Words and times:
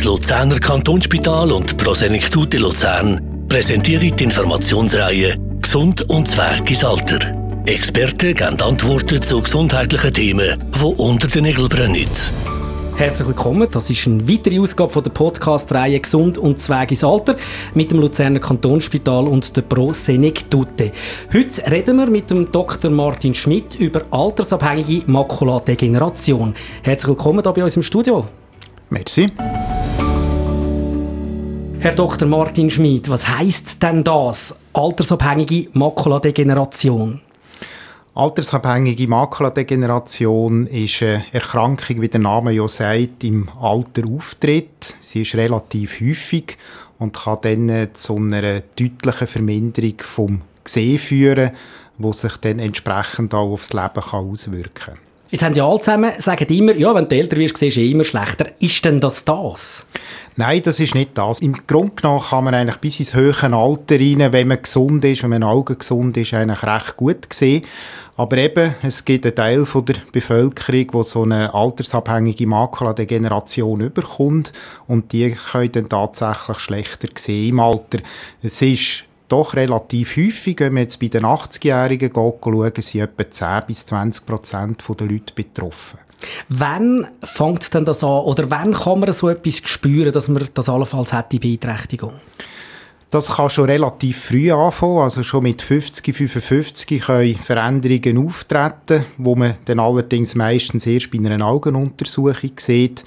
das 0.00 0.06
Luzerner 0.06 0.58
Kantonsspital 0.58 1.52
und 1.52 1.76
Prosenektute 1.76 2.56
Luzern 2.56 3.20
präsentieren 3.50 4.16
die 4.16 4.24
Informationsreihe 4.24 5.34
Gesund 5.60 6.08
und 6.08 6.26
Zweig 6.26 6.70
ins 6.70 6.82
Alter. 6.82 7.18
Experten 7.66 8.34
geben 8.34 8.62
Antworten 8.62 9.20
zu 9.20 9.42
gesundheitlichen 9.42 10.14
Themen, 10.14 10.58
die 10.74 10.84
unter 10.84 11.28
den 11.28 11.42
Nägeln 11.42 11.68
brennen. 11.68 12.08
Herzlich 12.96 13.28
willkommen. 13.28 13.68
Das 13.70 13.90
ist 13.90 14.06
eine 14.06 14.26
weitere 14.26 14.58
Ausgabe 14.58 14.90
von 14.90 15.02
der 15.02 15.10
Podcast-Reihe 15.10 16.00
Gesund 16.00 16.38
und 16.38 16.58
Zweig 16.60 16.92
ins 16.92 17.04
Alter 17.04 17.36
mit 17.74 17.90
dem 17.90 18.00
Luzerner 18.00 18.40
Kantonsspital 18.40 19.26
und 19.26 19.54
der 19.54 19.62
Pro 19.62 19.92
Senectute. 19.92 20.92
Heute 21.30 21.70
reden 21.70 21.98
wir 21.98 22.06
mit 22.06 22.30
dem 22.30 22.50
Dr. 22.50 22.90
Martin 22.90 23.34
Schmidt 23.34 23.74
über 23.74 24.04
altersabhängige 24.10 25.02
Makuladegeneration. 25.10 26.54
Herzlich 26.82 27.08
willkommen 27.08 27.42
hier 27.42 27.52
bei 27.52 27.64
uns 27.64 27.76
im 27.76 27.82
Studio. 27.82 28.26
Merci. 28.90 29.32
Herr 31.78 31.94
Dr. 31.94 32.28
Martin 32.28 32.70
Schmidt, 32.70 33.08
was 33.08 33.26
heißt 33.26 33.82
denn 33.82 34.04
das? 34.04 34.58
Altersabhängige 34.74 35.68
Makuladegeneration? 35.72 37.20
Altersabhängige 38.14 39.08
Makuladegeneration 39.08 40.66
ist 40.66 41.02
eine 41.02 41.24
Erkrankung, 41.32 42.02
wie 42.02 42.08
der 42.08 42.20
Name 42.20 42.52
ja 42.52 42.68
sagt, 42.68 43.24
im 43.24 43.48
Alter 43.60 44.02
auftritt. 44.10 44.96
Sie 45.00 45.22
ist 45.22 45.36
relativ 45.36 46.00
häufig 46.00 46.58
und 46.98 47.14
kann 47.14 47.38
dann 47.42 47.88
zu 47.94 48.16
einer 48.16 48.60
deutlichen 48.60 49.26
Verminderung 49.26 49.94
vom 50.00 50.42
Gesehen 50.64 50.98
führen, 50.98 51.52
wo 51.96 52.12
sich 52.12 52.36
dann 52.38 52.58
entsprechend 52.58 53.32
auch 53.32 53.52
aufs 53.52 53.72
Leben 53.72 54.02
auswirken 54.10 54.74
kann. 54.74 55.09
Jetzt 55.30 55.44
haben 55.44 55.54
ja 55.54 55.64
alle 55.64 55.78
zusammen, 55.78 56.12
sagen 56.18 56.46
immer, 56.48 56.74
ja, 56.74 56.92
wenn 56.92 57.08
du 57.08 57.14
älter 57.14 57.36
wirst, 57.36 57.56
siehst 57.56 57.76
du 57.76 57.82
immer 57.82 58.02
schlechter. 58.02 58.46
Ist 58.58 58.84
denn 58.84 58.98
das 58.98 59.24
das? 59.24 59.86
Nein, 60.34 60.60
das 60.62 60.80
ist 60.80 60.96
nicht 60.96 61.16
das. 61.16 61.38
Im 61.38 61.56
Grunde 61.68 61.94
genommen 61.94 62.24
kann 62.28 62.44
man 62.44 62.54
eigentlich 62.54 62.78
bis 62.78 62.98
ins 62.98 63.14
höhere 63.14 63.54
Alter 63.54 63.94
rein, 63.94 64.32
wenn 64.32 64.48
man 64.48 64.60
gesund 64.60 65.04
ist, 65.04 65.22
wenn 65.22 65.30
man 65.30 65.44
Augen 65.44 65.78
gesund 65.78 66.16
ist, 66.16 66.34
eigentlich 66.34 66.64
recht 66.64 66.96
gut 66.96 67.32
sehen. 67.32 67.64
Aber 68.16 68.38
eben, 68.38 68.74
es 68.82 69.04
gibt 69.04 69.24
einen 69.24 69.34
Teil 69.36 69.64
von 69.64 69.84
der 69.84 69.96
Bevölkerung, 70.10 70.86
wo 70.92 71.02
so 71.04 71.22
eine 71.22 71.54
altersabhängige 71.54 72.48
Makuladegeneration 72.48 73.80
überkommt 73.80 74.52
und 74.88 75.12
die 75.12 75.36
können 75.52 75.72
dann 75.72 75.88
tatsächlich 75.88 76.58
schlechter 76.58 77.08
sehen 77.14 77.50
im 77.50 77.60
Alter. 77.60 78.00
Es 78.42 78.60
ist 78.60 79.04
doch 79.30 79.54
relativ 79.54 80.16
häufig, 80.16 80.60
wenn 80.60 80.74
man 80.74 80.82
jetzt 80.82 81.00
bei 81.00 81.08
den 81.08 81.24
80-Jährigen 81.24 82.10
schauen, 82.14 82.72
sind 82.78 83.00
etwa 83.00 83.30
10 83.30 83.62
bis 83.66 83.86
20 83.86 84.26
Prozent 84.26 84.82
der 84.88 85.06
Leute 85.06 85.34
betroffen. 85.34 85.98
Wann 86.48 87.06
fängt 87.22 87.72
denn 87.72 87.84
das 87.84 88.04
an 88.04 88.20
oder 88.20 88.50
wann 88.50 88.74
kann 88.74 89.00
man 89.00 89.12
so 89.12 89.28
etwas 89.28 89.62
spüren, 89.64 90.12
dass 90.12 90.28
man 90.28 90.46
das 90.52 90.68
allenfalls 90.68 91.12
hat, 91.12 91.32
die 91.32 91.38
Beeinträchtigung? 91.38 92.12
Das 93.10 93.36
kann 93.36 93.50
schon 93.50 93.64
relativ 93.64 94.26
früh 94.26 94.52
anfangen, 94.52 94.98
also 94.98 95.24
schon 95.24 95.42
mit 95.42 95.62
50, 95.62 96.14
55 96.14 97.00
können 97.00 97.34
Veränderungen 97.36 98.24
auftreten, 98.24 99.04
wo 99.18 99.34
man 99.34 99.56
dann 99.64 99.80
allerdings 99.80 100.36
meistens 100.36 100.86
erst 100.86 101.10
bei 101.10 101.18
einer 101.18 101.44
Augenuntersuchung 101.44 102.52
sieht. 102.56 103.02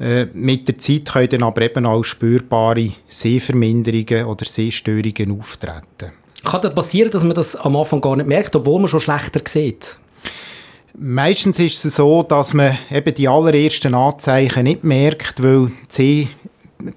Äh, 0.00 0.26
mit 0.32 0.66
der 0.68 0.78
Zeit 0.78 1.12
können 1.12 1.28
dann 1.28 1.42
aber 1.42 1.62
eben 1.62 1.86
auch 1.86 2.02
spürbare 2.02 2.90
Sehverminderungen 3.08 4.26
oder 4.26 4.44
Sehstörungen 4.44 5.38
auftreten. 5.38 6.12
Kann 6.44 6.62
das 6.62 6.74
passieren, 6.74 7.10
dass 7.10 7.22
man 7.22 7.34
das 7.34 7.54
am 7.54 7.76
Anfang 7.76 8.00
gar 8.00 8.16
nicht 8.16 8.26
merkt, 8.26 8.56
obwohl 8.56 8.80
man 8.80 8.88
schon 8.88 9.00
schlechter 9.00 9.40
sieht? 9.46 9.98
Meistens 10.98 11.58
ist 11.58 11.84
es 11.84 11.96
so, 11.96 12.22
dass 12.22 12.52
man 12.52 12.76
eben 12.90 13.14
die 13.14 13.28
allerersten 13.28 13.94
Anzeichen 13.94 14.64
nicht 14.64 14.84
merkt, 14.84 15.42
weil 15.42 15.72
die 15.96 16.28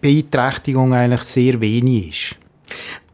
Sehbeeinträchtigung 0.01 0.93
eigentlich 0.93 1.23
sehr 1.23 1.61
wenig 1.61 2.09
ist. 2.09 2.35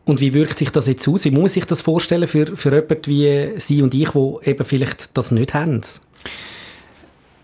Und 0.06 0.20
wie 0.20 0.34
wirkt 0.34 0.58
sich 0.58 0.72
das 0.72 0.88
jetzt 0.88 1.08
aus? 1.08 1.26
Wie 1.26 1.32
muss 1.32 1.42
man 1.42 1.50
sich 1.50 1.66
das 1.66 1.82
vorstellen 1.82 2.28
für, 2.28 2.56
für 2.56 2.74
jemanden 2.74 3.06
wie 3.06 3.60
Sie 3.60 3.84
und 3.84 3.94
ich, 3.94 4.10
die 4.10 4.50
eben 4.50 4.66
vielleicht 4.66 5.16
das 5.16 5.32
nicht 5.32 5.54
haben? 5.54 5.82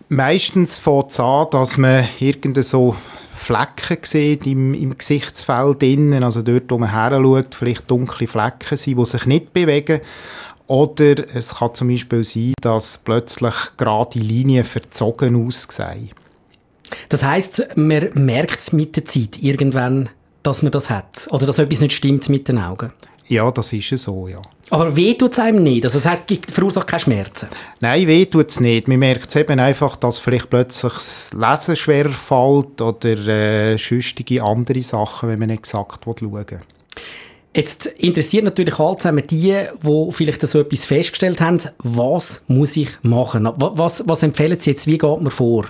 Meistens 0.10 0.78
fängt 0.78 1.12
es 1.12 1.20
an, 1.20 1.48
dass 1.52 1.78
man 1.78 2.08
irgendeine 2.20 2.64
so 2.64 2.96
Flecken 3.34 3.98
sieht 4.04 4.48
im, 4.48 4.74
im 4.74 4.98
Gesichtsfeld 4.98 5.84
innen, 5.84 6.24
also 6.24 6.42
dort, 6.42 6.70
wo 6.70 6.78
man 6.78 6.92
her 6.92 7.20
schaut, 7.22 7.56
vielleicht 7.56 7.90
dunkle 7.90 8.28
Flecken 8.28 8.78
sind, 8.78 8.98
die 8.98 9.06
sich 9.06 9.26
nicht 9.26 9.54
bewegen. 9.54 10.02
Oder 10.66 11.34
es 11.34 11.56
kann 11.56 11.74
zum 11.74 11.88
Beispiel 11.90 12.24
sein, 12.24 12.54
dass 12.62 12.98
plötzlich 12.98 13.54
gerade 13.78 14.20
Linien 14.20 14.64
verzogen 14.64 15.48
aussehen. 15.48 16.12
Das 17.10 17.24
heißt, 17.24 17.76
man 17.76 18.10
merkt 18.14 18.60
es 18.60 18.74
mit 18.74 18.96
der 18.96 19.06
Zeit 19.06 19.42
irgendwann, 19.42 20.10
dass 20.44 20.64
man 20.64 20.72
das 20.72 20.90
hat 20.90 21.28
oder 21.32 21.46
dass 21.46 21.60
etwas 21.60 21.82
nicht 21.82 21.94
stimmt 21.94 22.30
mit 22.30 22.48
den 22.48 22.60
Augen? 22.60 22.92
Ja, 23.30 23.52
das 23.52 23.74
ist 23.74 23.90
so, 23.98 24.28
ja. 24.28 24.42
Aber 24.70 24.96
weh 24.96 25.14
tut 25.14 25.34
es 25.34 25.40
einem 25.40 25.64
nicht? 25.64 25.84
Also 25.84 25.98
es 25.98 26.06
hat, 26.06 26.24
verursacht 26.52 26.88
keine 26.88 27.00
Schmerzen? 27.00 27.50
Nein, 27.80 28.08
weh 28.08 28.26
tut 28.26 28.50
es 28.50 28.60
nicht. 28.60 28.88
Man 28.88 29.00
merkt 29.00 29.30
es 29.30 29.36
eben 29.36 29.60
einfach, 29.60 29.96
dass 29.98 30.20
vielleicht 30.20 30.50
plötzlich 30.50 30.94
das 30.94 31.34
Lesen 31.34 31.76
schwerer 31.76 32.12
fällt 32.12 32.82
oder 32.82 33.28
äh, 33.28 33.78
sonstige 33.78 34.44
andere 34.44 34.82
Sachen, 34.82 35.30
wenn 35.30 35.40
man 35.40 35.50
nicht 35.50 35.60
exakt 35.60 36.06
schauen 36.06 36.32
will. 36.32 36.60
Jetzt 37.54 37.88
interessiert 37.88 38.44
natürlich 38.44 38.78
alle 38.78 38.98
zusammen 38.98 39.26
die, 39.26 39.58
die 39.82 40.12
vielleicht 40.12 40.46
so 40.46 40.60
etwas 40.60 40.86
festgestellt 40.86 41.42
haben, 41.42 41.60
was 41.80 42.44
muss 42.48 42.78
ich 42.78 42.90
machen? 43.02 43.50
Was, 43.58 44.04
was 44.08 44.24
empfehlen 44.24 44.60
Sie 44.60 44.72
jetzt, 44.72 44.86
wie 44.86 44.98
geht 44.98 45.22
man 45.22 45.32
vor? 45.32 45.66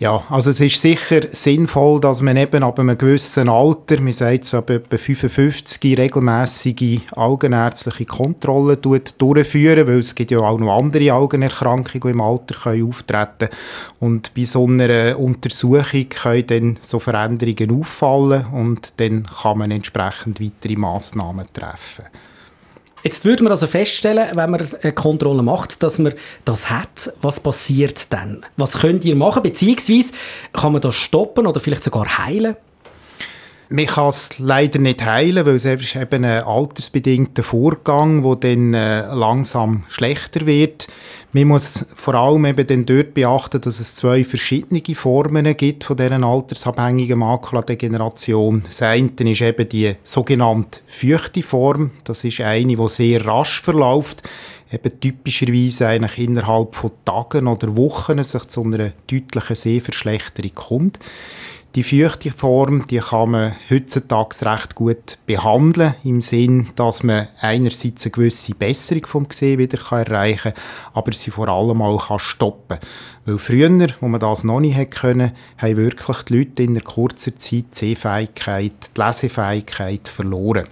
Ja, 0.00 0.22
also 0.28 0.50
es 0.50 0.60
ist 0.60 0.80
sicher 0.80 1.22
sinnvoll, 1.32 2.00
dass 2.00 2.22
man 2.22 2.36
eben 2.36 2.62
ab 2.62 2.78
einem 2.78 2.96
gewissen 2.96 3.48
Alter, 3.48 4.00
man 4.00 4.12
sagt 4.12 4.44
so 4.44 4.58
ab 4.58 4.70
etwa 4.70 4.96
55, 4.96 5.98
regelmäßige 5.98 7.00
augenärztliche 7.16 8.04
Kontrollen 8.04 8.78
durchführen, 8.80 9.88
weil 9.88 9.98
es 9.98 10.14
gibt 10.14 10.30
ja 10.30 10.38
auch 10.38 10.60
noch 10.60 10.78
andere 10.78 11.12
Augenerkrankungen, 11.14 12.00
die 12.00 12.10
im 12.10 12.20
Alter 12.20 12.54
können 12.54 12.86
auftreten 12.86 13.48
Und 13.98 14.32
bei 14.34 14.44
so 14.44 14.68
einer 14.68 15.18
Untersuchung 15.18 16.08
können 16.10 16.46
dann 16.46 16.78
so 16.80 17.00
Veränderungen 17.00 17.80
auffallen 17.80 18.46
und 18.52 19.00
dann 19.00 19.26
kann 19.42 19.58
man 19.58 19.72
entsprechend 19.72 20.40
weitere 20.40 20.76
Massnahmen 20.76 21.46
treffen. 21.52 22.04
Jetzt 23.04 23.24
würde 23.24 23.44
man 23.44 23.52
also 23.52 23.66
feststellen, 23.66 24.28
wenn 24.34 24.50
man 24.50 24.68
eine 24.82 24.92
Kontrolle 24.92 25.42
macht, 25.42 25.82
dass 25.82 25.98
man 25.98 26.14
das 26.44 26.68
hat. 26.68 27.12
Was 27.22 27.40
passiert 27.40 28.12
dann? 28.12 28.44
Was 28.56 28.78
könnt 28.78 29.04
ihr 29.04 29.14
machen? 29.14 29.42
Beziehungsweise 29.42 30.12
kann 30.52 30.72
man 30.72 30.80
das 30.80 30.96
stoppen 30.96 31.46
oder 31.46 31.60
vielleicht 31.60 31.84
sogar 31.84 32.18
heilen? 32.18 32.56
Man 33.70 33.84
kann 33.84 34.08
es 34.08 34.38
leider 34.38 34.78
nicht 34.78 35.04
heilen, 35.04 35.44
weil 35.44 35.56
es 35.56 35.66
ist 35.66 35.94
eben 35.94 36.24
ein 36.24 36.42
altersbedingter 36.42 37.42
Vorgang, 37.42 38.22
der 38.22 38.36
dann 38.36 38.72
äh, 38.72 39.14
langsam 39.14 39.84
schlechter 39.88 40.46
wird. 40.46 40.88
Man 41.32 41.48
muss 41.48 41.84
vor 41.94 42.14
allem 42.14 42.46
eben 42.46 42.66
dann 42.66 42.86
dort 42.86 43.12
beachten, 43.12 43.60
dass 43.60 43.78
es 43.78 43.94
zwei 43.94 44.24
verschiedene 44.24 44.82
Formen 44.94 45.54
gibt 45.54 45.84
von 45.84 45.98
dieser 45.98 46.22
altersabhängigen 46.22 47.18
Makuladegeneration. 47.18 48.62
Das 48.64 48.80
eine 48.80 49.10
ist 49.18 49.42
eben 49.42 49.68
die 49.68 49.96
sogenannte 50.02 50.80
feuchte 50.86 51.42
Form. 51.42 51.90
Das 52.04 52.24
ist 52.24 52.40
eine, 52.40 52.74
die 52.74 52.88
sehr 52.88 53.26
rasch 53.26 53.60
verläuft 53.60 54.22
eben 54.72 55.00
typischerweise 55.00 55.88
eigentlich 55.88 56.18
innerhalb 56.18 56.74
von 56.74 56.90
Tagen 57.04 57.46
oder 57.46 57.76
Wochen 57.76 58.22
sich 58.22 58.44
zu 58.44 58.64
einer 58.64 58.92
deutlichen 59.10 59.56
Sehverschlechterung 59.56 60.54
kommt. 60.54 60.98
Die 61.74 61.82
feuchte 61.82 62.30
Form, 62.30 62.86
die 62.88 62.98
kann 62.98 63.30
man 63.30 63.56
heutzutage 63.70 64.34
recht 64.46 64.74
gut 64.74 65.18
behandeln, 65.26 65.94
im 66.02 66.22
Sinn, 66.22 66.70
dass 66.76 67.02
man 67.02 67.28
einerseits 67.40 68.06
eine 68.06 68.12
gewisse 68.12 68.54
Besserung 68.54 69.04
vom 69.04 69.28
Gesehen 69.28 69.58
wieder 69.58 69.78
erreichen 69.92 70.54
kann, 70.54 70.62
aber 70.94 71.12
sie 71.12 71.30
vor 71.30 71.48
allem 71.48 71.82
auch 71.82 72.18
stoppen 72.18 72.78
kann. 72.78 72.88
Weil 73.26 73.38
früher, 73.38 73.88
wo 74.00 74.08
man 74.08 74.18
das 74.18 74.44
noch 74.44 74.60
nicht 74.60 74.90
können, 74.90 75.32
haben 75.58 75.76
wirklich 75.76 76.16
die 76.22 76.38
Leute 76.38 76.62
in 76.62 76.70
einer 76.70 76.80
kurzen 76.80 77.38
Zeit 77.38 77.64
die 77.72 77.78
Sehfähigkeit, 77.78 78.72
die 78.96 79.00
Lesefähigkeit 79.00 80.08
verloren. 80.08 80.66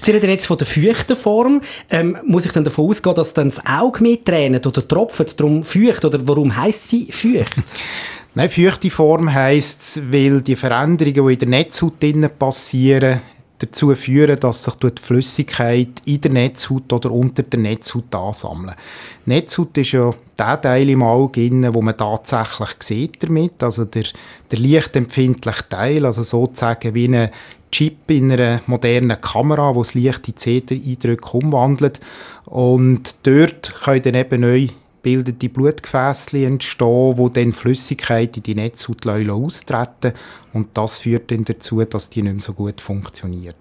Sie 0.00 0.10
reden 0.10 0.30
jetzt 0.30 0.46
von 0.46 0.58
der 0.58 0.66
feuchten 0.66 1.16
Form. 1.16 1.60
Ähm, 1.88 2.18
muss 2.24 2.44
ich 2.44 2.52
dann 2.52 2.64
davon 2.64 2.90
ausgehen, 2.90 3.14
dass 3.14 3.32
dann 3.32 3.48
das 3.48 3.64
Auge 3.64 4.02
mehr 4.02 4.22
tränt 4.22 4.66
oder 4.66 4.86
tropft, 4.86 5.38
darum 5.38 5.62
feucht? 5.62 6.04
Oder 6.04 6.26
warum 6.26 6.54
heisst 6.56 6.90
sie 6.90 7.10
feucht? 7.12 7.54
Nein, 8.38 8.50
feuchte 8.50 8.90
Form 8.90 9.32
heisst 9.32 9.80
es, 9.80 10.12
weil 10.12 10.42
die 10.42 10.56
Veränderungen, 10.56 11.26
die 11.26 11.32
in 11.32 11.38
der 11.38 11.48
Netzhaut 11.48 12.38
passieren, 12.38 13.22
dazu 13.56 13.94
führen, 13.94 14.38
dass 14.38 14.64
sich 14.64 14.74
die 14.74 14.90
Flüssigkeit 15.00 16.02
in 16.04 16.20
der 16.20 16.32
Netzhaut 16.32 16.92
oder 16.92 17.12
unter 17.12 17.44
der 17.44 17.60
Netzhaut 17.60 18.14
ansammelt. 18.14 18.76
Die 19.24 19.30
Netzhaut 19.30 19.78
ist 19.78 19.92
ja 19.92 20.12
der 20.38 20.60
Teil 20.60 20.90
im 20.90 21.02
Auge, 21.02 21.50
wo 21.72 21.80
man 21.80 21.96
tatsächlich 21.96 22.76
sieht 22.80 23.22
damit, 23.22 23.62
also 23.62 23.86
der, 23.86 24.04
der 24.50 24.58
lichtempfindliche 24.58 25.68
Teil, 25.70 26.04
also 26.04 26.22
sozusagen 26.22 26.92
wie 26.92 27.08
ein 27.08 27.30
Chip 27.72 28.10
in 28.10 28.32
einer 28.32 28.60
modernen 28.66 29.18
Kamera, 29.18 29.74
wo 29.74 29.80
das 29.82 29.94
Licht 29.94 30.28
in 30.28 30.36
CD-Eindrücke 30.36 31.38
umwandelt. 31.38 32.00
Und 32.44 33.16
dort 33.22 33.72
können 33.82 34.02
dann 34.02 34.14
eben 34.14 34.40
neue 34.42 34.68
bildete 35.06 35.48
Blutgefäße 35.48 36.44
entstehen, 36.44 37.16
wo 37.16 37.28
dann 37.28 37.52
Flüssigkeit 37.52 38.36
in 38.38 38.42
die 38.42 38.56
Netzhaut 38.56 39.06
austreten 39.06 40.14
und 40.52 40.76
das 40.76 40.98
führt 40.98 41.30
dann 41.30 41.44
dazu, 41.44 41.84
dass 41.84 42.10
die 42.10 42.22
nicht 42.22 42.32
mehr 42.32 42.42
so 42.42 42.52
gut 42.54 42.80
funktioniert. 42.80 43.54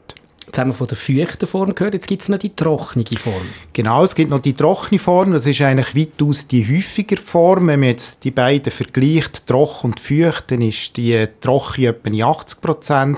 Jetzt 0.47 0.57
haben 0.57 0.71
wir 0.71 0.73
von 0.73 0.87
der 0.87 0.97
feuchten 0.97 1.47
Form 1.47 1.75
gehört, 1.75 1.93
jetzt 1.93 2.07
gibt 2.07 2.23
es 2.23 2.29
noch 2.29 2.39
die 2.39 2.55
trockene 2.55 3.05
Form. 3.15 3.45
Genau, 3.73 4.03
es 4.03 4.15
gibt 4.15 4.31
noch 4.31 4.39
die 4.39 4.53
trockene 4.53 4.97
Form, 4.97 5.33
das 5.33 5.45
ist 5.45 5.61
eigentlich 5.61 5.95
weitaus 5.95 6.47
die 6.47 6.67
häufige 6.67 7.17
Form. 7.17 7.67
Wenn 7.67 7.81
man 7.81 7.89
jetzt 7.89 8.23
die 8.23 8.31
beiden 8.31 8.71
vergleicht, 8.71 9.45
trocken 9.45 9.91
und 9.91 9.99
feucht, 9.99 10.51
dann 10.51 10.63
ist 10.63 10.97
die 10.97 11.27
trockene 11.41 11.89
etwa 11.89 12.09
80% 12.09 13.17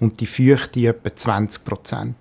und 0.00 0.18
die 0.18 0.26
feuchte 0.26 0.80
etwa 0.88 1.10
20% 1.10 2.12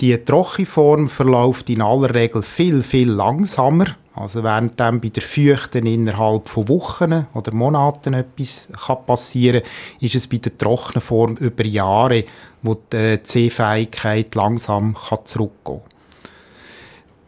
Die 0.00 0.18
trockene 0.18 0.66
Form 0.66 1.08
verläuft 1.08 1.70
in 1.70 1.80
aller 1.80 2.12
Regel 2.12 2.42
viel, 2.42 2.82
viel 2.82 3.08
langsamer. 3.08 3.96
Also 4.14 4.42
während 4.42 4.78
dann 4.80 5.00
bei 5.00 5.08
der 5.08 5.22
Feuchten 5.22 5.86
innerhalb 5.86 6.48
von 6.48 6.68
Wochen 6.68 7.26
oder 7.32 7.54
Monaten 7.54 8.14
etwas 8.14 8.68
kann 8.86 9.06
passieren 9.06 9.62
kann, 9.62 9.70
ist 10.00 10.14
es 10.16 10.26
bei 10.26 10.38
der 10.38 10.58
trockenen 10.58 11.00
Form 11.00 11.36
über 11.36 11.64
Jahre, 11.64 12.24
wo 12.62 12.76
die 12.92 13.20
Sehfähigkeit 13.22 14.34
langsam 14.34 14.94
kann 14.94 15.24
zurückgehen 15.24 15.80
kann. 15.80 15.90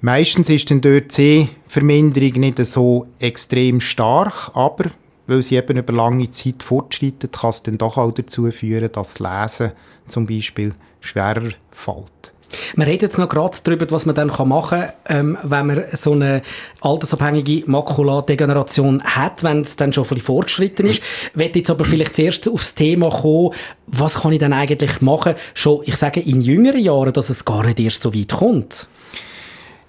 Meistens 0.00 0.49
ist 0.49 0.69
dann 0.70 0.81
dort 0.81 1.17
die 1.17 1.49
Sehverminderung 1.69 2.40
nicht 2.40 2.67
so 2.67 3.06
extrem 3.20 3.81
stark, 3.81 4.50
aber 4.55 4.90
weil 5.28 5.44
sie 5.44 5.56
eben 5.56 5.78
über 5.78 5.93
lange 5.93 6.31
Zeit 6.32 6.64
fortschreitet, 6.64 7.32
kann 7.32 7.50
es 7.50 7.62
dann 7.62 7.78
doch 7.78 7.96
auch 7.96 8.12
dazu 8.12 8.50
führen, 8.50 8.90
dass 8.90 9.14
das 9.14 9.20
Lesen 9.20 9.73
zum 10.08 10.26
Beispiel 10.26 10.75
schwerer 11.00 11.50
fällt. 11.70 12.32
Wir 12.76 12.87
reden 12.87 13.04
jetzt 13.04 13.19
noch 13.19 13.28
gerade 13.28 13.56
darüber, 13.62 13.90
was 13.90 14.06
man 14.06 14.14
dann 14.14 14.28
machen 14.28 14.81
kann, 14.81 14.93
ähm, 15.08 15.38
wenn 15.43 15.66
man 15.66 15.84
so 15.93 16.12
eine 16.12 16.43
altersabhängige 16.81 17.70
Makuladegeneration 17.70 19.02
hat, 19.02 19.43
wenn 19.43 19.62
es 19.62 19.76
dann 19.76 19.93
schon 19.93 20.06
ein 20.10 20.19
fortgeschritten 20.19 20.87
ist. 20.87 21.02
Ich 21.31 21.37
möchte 21.37 21.58
jetzt 21.60 21.70
aber 21.70 21.84
vielleicht 21.84 22.16
zuerst 22.16 22.49
aufs 22.49 22.75
Thema 22.75 23.10
kommen, 23.10 23.50
was 23.87 24.20
kann 24.20 24.32
ich 24.32 24.38
dann 24.38 24.52
eigentlich 24.52 25.00
machen, 25.00 25.34
schon, 25.54 25.82
ich 25.84 25.96
sage, 25.96 26.20
in 26.20 26.40
jüngeren 26.40 26.81
Jahren, 26.81 27.12
dass 27.12 27.31
es 27.31 27.44
gar 27.44 27.64
nicht 27.64 27.81
erst 27.81 28.02
so 28.02 28.14
weit 28.14 28.32
kommt? 28.32 28.87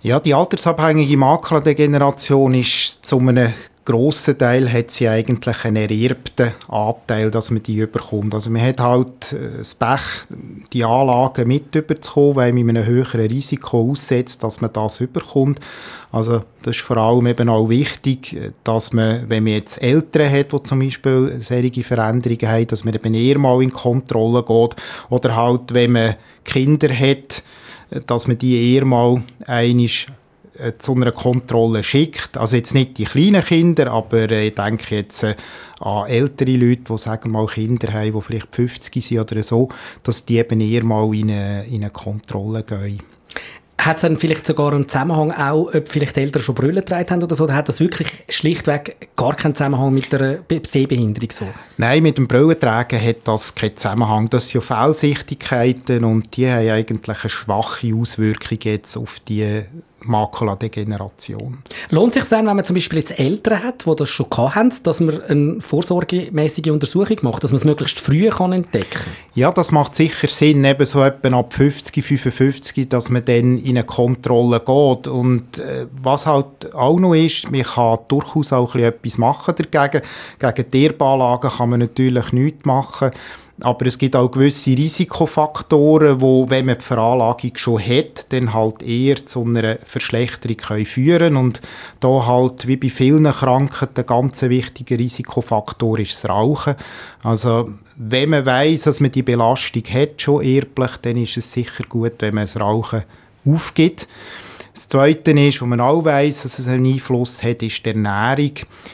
Ja, 0.01 0.19
die 0.19 0.33
altersabhängige 0.33 1.15
Makuladegeneration 1.15 2.53
ist 2.53 3.05
zu 3.05 3.19
einem 3.19 3.53
grossen 3.85 4.37
Teil 4.37 4.71
hat 4.71 4.91
sie 4.91 5.07
eigentlich 5.07 5.65
einen 5.65 5.75
ererbten 5.75 6.51
Anteil, 6.69 7.31
dass 7.31 7.51
man 7.51 7.63
die 7.63 7.77
überkommt. 7.77 8.33
Also 8.33 8.49
man 8.49 8.61
hat 8.61 8.79
halt 8.79 9.33
äh, 9.33 9.57
das 9.57 9.75
Pech, 9.75 9.99
die 10.71 10.83
Anlagen 10.83 11.47
mit 11.47 11.75
überzukommen, 11.75 12.35
weil 12.35 12.53
man 12.53 12.69
einem 12.69 12.85
höheren 12.85 13.21
Risiko 13.21 13.91
aussetzt, 13.91 14.43
dass 14.43 14.61
man 14.61 14.71
das 14.73 14.99
überkommt. 15.01 15.59
Also 16.11 16.43
das 16.61 16.77
ist 16.77 16.85
vor 16.85 16.97
allem 16.97 17.27
eben 17.27 17.49
auch 17.49 17.69
wichtig, 17.69 18.53
dass 18.63 18.93
man, 18.93 19.29
wenn 19.29 19.43
man 19.43 19.53
jetzt 19.53 19.81
Eltern 19.81 20.31
hat, 20.31 20.53
die 20.53 20.63
zum 20.63 20.79
Beispiel 20.79 21.37
solche 21.39 21.83
Veränderungen 21.83 22.47
haben, 22.47 22.67
dass 22.67 22.83
man 22.83 22.93
eben 22.93 23.13
eher 23.13 23.39
mal 23.39 23.61
in 23.61 23.73
Kontrolle 23.73 24.43
geht 24.43 24.75
oder 25.09 25.35
halt, 25.35 25.73
wenn 25.73 25.91
man 25.91 26.15
Kinder 26.45 26.89
hat, 26.93 27.43
dass 28.07 28.27
man 28.27 28.37
die 28.37 28.73
eher 28.73 28.85
mal 28.85 29.21
einisch 29.45 30.07
äh, 30.07 30.22
zu 30.77 30.95
einer 30.95 31.11
Kontrolle 31.11 31.83
schickt. 31.83 32.37
Also 32.37 32.55
jetzt 32.55 32.73
nicht 32.73 32.97
die 32.97 33.05
kleinen 33.05 33.43
Kinder, 33.43 33.91
aber 33.91 34.29
äh, 34.29 34.47
ich 34.47 34.55
denke 34.55 34.95
jetzt 34.95 35.23
äh, 35.23 35.35
an 35.79 36.07
ältere 36.07 36.55
Leute, 36.55 36.83
die 36.89 36.97
sagen 36.97 37.31
mal 37.31 37.47
Kinder 37.47 37.91
haben, 37.91 38.13
die 38.13 38.21
vielleicht 38.21 38.55
50 38.55 39.03
sind 39.03 39.19
oder 39.19 39.41
so, 39.41 39.69
dass 40.03 40.25
die 40.25 40.37
eben 40.37 40.61
eher 40.61 40.83
mal 40.83 41.13
in 41.13 41.31
eine, 41.31 41.65
in 41.65 41.81
eine 41.81 41.89
Kontrolle 41.89 42.63
gehen. 42.63 43.01
Hat 43.79 43.97
es 43.97 44.03
dann 44.03 44.15
vielleicht 44.15 44.45
sogar 44.45 44.71
einen 44.71 44.87
Zusammenhang 44.87 45.31
auch, 45.31 45.73
ob 45.73 45.87
vielleicht 45.89 46.15
Eltern 46.15 46.41
schon 46.41 46.55
Brüllen 46.55 46.75
getragen 46.75 47.09
haben 47.09 47.23
oder 47.23 47.35
so? 47.35 47.43
Oder 47.45 47.55
hat 47.55 47.67
das 47.67 47.79
wirklich 47.79 48.07
schlichtweg 48.29 49.09
gar 49.17 49.35
keinen 49.35 49.55
Zusammenhang 49.55 49.93
mit 49.93 50.13
der 50.13 50.39
Sehbehinderung 50.65 51.31
so? 51.31 51.47
Nein, 51.77 52.03
mit 52.03 52.17
dem 52.17 52.27
Brüllentragen 52.27 53.03
hat 53.03 53.17
das 53.25 53.55
keinen 53.55 53.75
Zusammenhang. 53.75 54.29
Das 54.29 54.49
sind 54.49 54.63
ja 54.63 54.83
Fehlsichtigkeiten 54.83 56.05
und 56.05 56.37
die 56.37 56.49
haben 56.49 56.69
eigentlich 56.69 57.23
eine 57.23 57.29
schwache 57.29 57.93
Auswirkung 57.93 58.59
jetzt 58.61 58.95
auf 58.95 59.19
die 59.19 59.63
Makuladegeneration. 60.05 61.59
Lohnt 61.89 62.13
sich 62.13 62.23
dann, 62.25 62.47
wenn 62.47 62.55
man 62.55 62.65
zum 62.65 62.75
Beispiel 62.75 62.99
jetzt 62.99 63.17
Eltern 63.19 63.63
hat, 63.63 63.85
die 63.85 63.95
das 63.95 64.09
schon 64.09 64.27
haben, 64.31 64.71
dass 64.83 64.99
man 64.99 65.21
eine 65.23 65.61
vorsorgemäßige 65.61 66.71
Untersuchung 66.71 67.17
macht, 67.21 67.43
dass 67.43 67.51
man 67.51 67.57
es 67.57 67.65
möglichst 67.65 67.99
früh 67.99 68.29
kann 68.29 68.53
entdecken 68.53 68.89
kann? 68.91 69.13
Ja, 69.35 69.51
das 69.51 69.71
macht 69.71 69.95
sicher 69.95 70.27
Sinn, 70.27 70.63
eben 70.63 70.85
so 70.85 71.03
etwa 71.03 71.39
ab 71.39 71.53
50, 71.53 72.03
55, 72.03 72.89
dass 72.89 73.09
man 73.09 73.25
dann 73.25 73.57
in 73.57 73.77
eine 73.77 73.83
Kontrolle 73.83 74.59
geht. 74.59 75.07
Und 75.07 75.57
äh, 75.57 75.87
was 76.01 76.25
halt 76.25 76.73
auch 76.73 76.99
noch 76.99 77.13
ist, 77.13 77.51
man 77.51 77.63
kann 77.63 77.99
durchaus 78.07 78.53
auch 78.53 78.75
etwas 78.75 79.17
machen 79.17 79.55
dagegen. 79.71 80.03
Gegen 80.39 80.71
Tierbanlagen 80.71 81.51
kann 81.51 81.69
man 81.69 81.79
natürlich 81.79 82.31
nichts 82.31 82.65
machen. 82.65 83.11
Aber 83.61 83.85
es 83.85 83.99
gibt 83.99 84.15
auch 84.15 84.31
gewisse 84.31 84.71
Risikofaktoren, 84.71 86.19
wo, 86.21 86.49
wenn 86.49 86.65
man 86.65 86.79
die 86.79 86.83
Veranlagung 86.83 87.51
schon 87.55 87.79
hat, 87.79 88.33
dann 88.33 88.53
halt 88.53 88.81
eher 88.81 89.23
zu 89.25 89.43
einer 89.43 89.77
Verschlechterung 89.83 90.57
können 90.57 90.85
führen 90.85 91.35
Und 91.35 91.61
da 91.99 92.25
halt, 92.25 92.65
wie 92.65 92.77
bei 92.77 92.89
vielen 92.89 93.31
Krankheiten, 93.31 94.01
ein 94.01 94.05
ganz 94.07 94.41
wichtiger 94.41 94.97
Risikofaktor 94.97 95.99
ist 95.99 96.23
das 96.23 96.29
Rauchen. 96.31 96.75
Also, 97.21 97.69
wenn 97.95 98.31
man 98.31 98.45
weiß, 98.45 98.83
dass 98.83 98.99
man 98.99 99.11
die 99.11 99.21
Belastung 99.21 99.83
hat, 99.83 100.19
schon 100.19 100.43
erblich, 100.43 100.97
dann 101.03 101.17
ist 101.17 101.37
es 101.37 101.51
sicher 101.51 101.83
gut, 101.87 102.13
wenn 102.19 102.33
man 102.33 102.45
das 102.45 102.59
Rauchen 102.59 103.03
aufgibt. 103.45 104.07
Das 104.73 104.87
Zweite 104.87 105.31
ist, 105.31 105.61
wo 105.61 105.67
man 105.67 105.79
auch 105.79 106.03
weiß, 106.03 106.43
dass 106.43 106.57
es 106.57 106.67
einen 106.67 106.87
Einfluss 106.87 107.43
hat, 107.43 107.61
ist 107.61 107.85
die 107.85 107.89
Ernährung. 107.89 108.53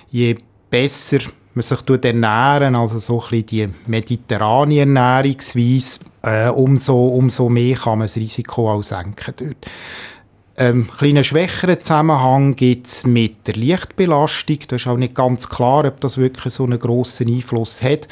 Je 0.10 0.36
besser 0.70 1.20
man 1.60 1.88
sich 1.88 2.06
ernähren, 2.06 2.76
also 2.76 2.98
so 3.00 3.22
ein 3.22 3.30
bisschen 3.30 3.46
die 3.46 3.70
mediterrane 3.88 4.80
Ernährungsweise, 4.80 6.00
äh, 6.22 6.50
umso, 6.50 7.08
umso 7.08 7.50
mehr 7.50 7.76
kann 7.76 8.00
man 8.00 8.06
das 8.06 8.16
Risiko 8.16 8.72
auch 8.72 8.84
senken 8.84 9.34
dort. 9.38 9.66
Ähm, 10.58 10.90
kleinen 10.98 11.24
schwächeren 11.24 11.82
Zusammenhang 11.82 12.56
gibt 12.56 12.88
es 12.88 13.06
mit 13.06 13.48
der 13.48 13.56
Lichtbelastung. 13.56 14.58
Da 14.68 14.76
ist 14.76 14.88
auch 14.88 14.98
nicht 14.98 15.16
ganz 15.16 15.48
klar, 15.48 15.86
ob 15.86 16.02
das 16.02 16.18
wirklich 16.18 16.54
so 16.54 16.66
einen 16.66 16.80
grossen 16.80 17.28
Einfluss 17.34 17.82
hat. 17.82 18.08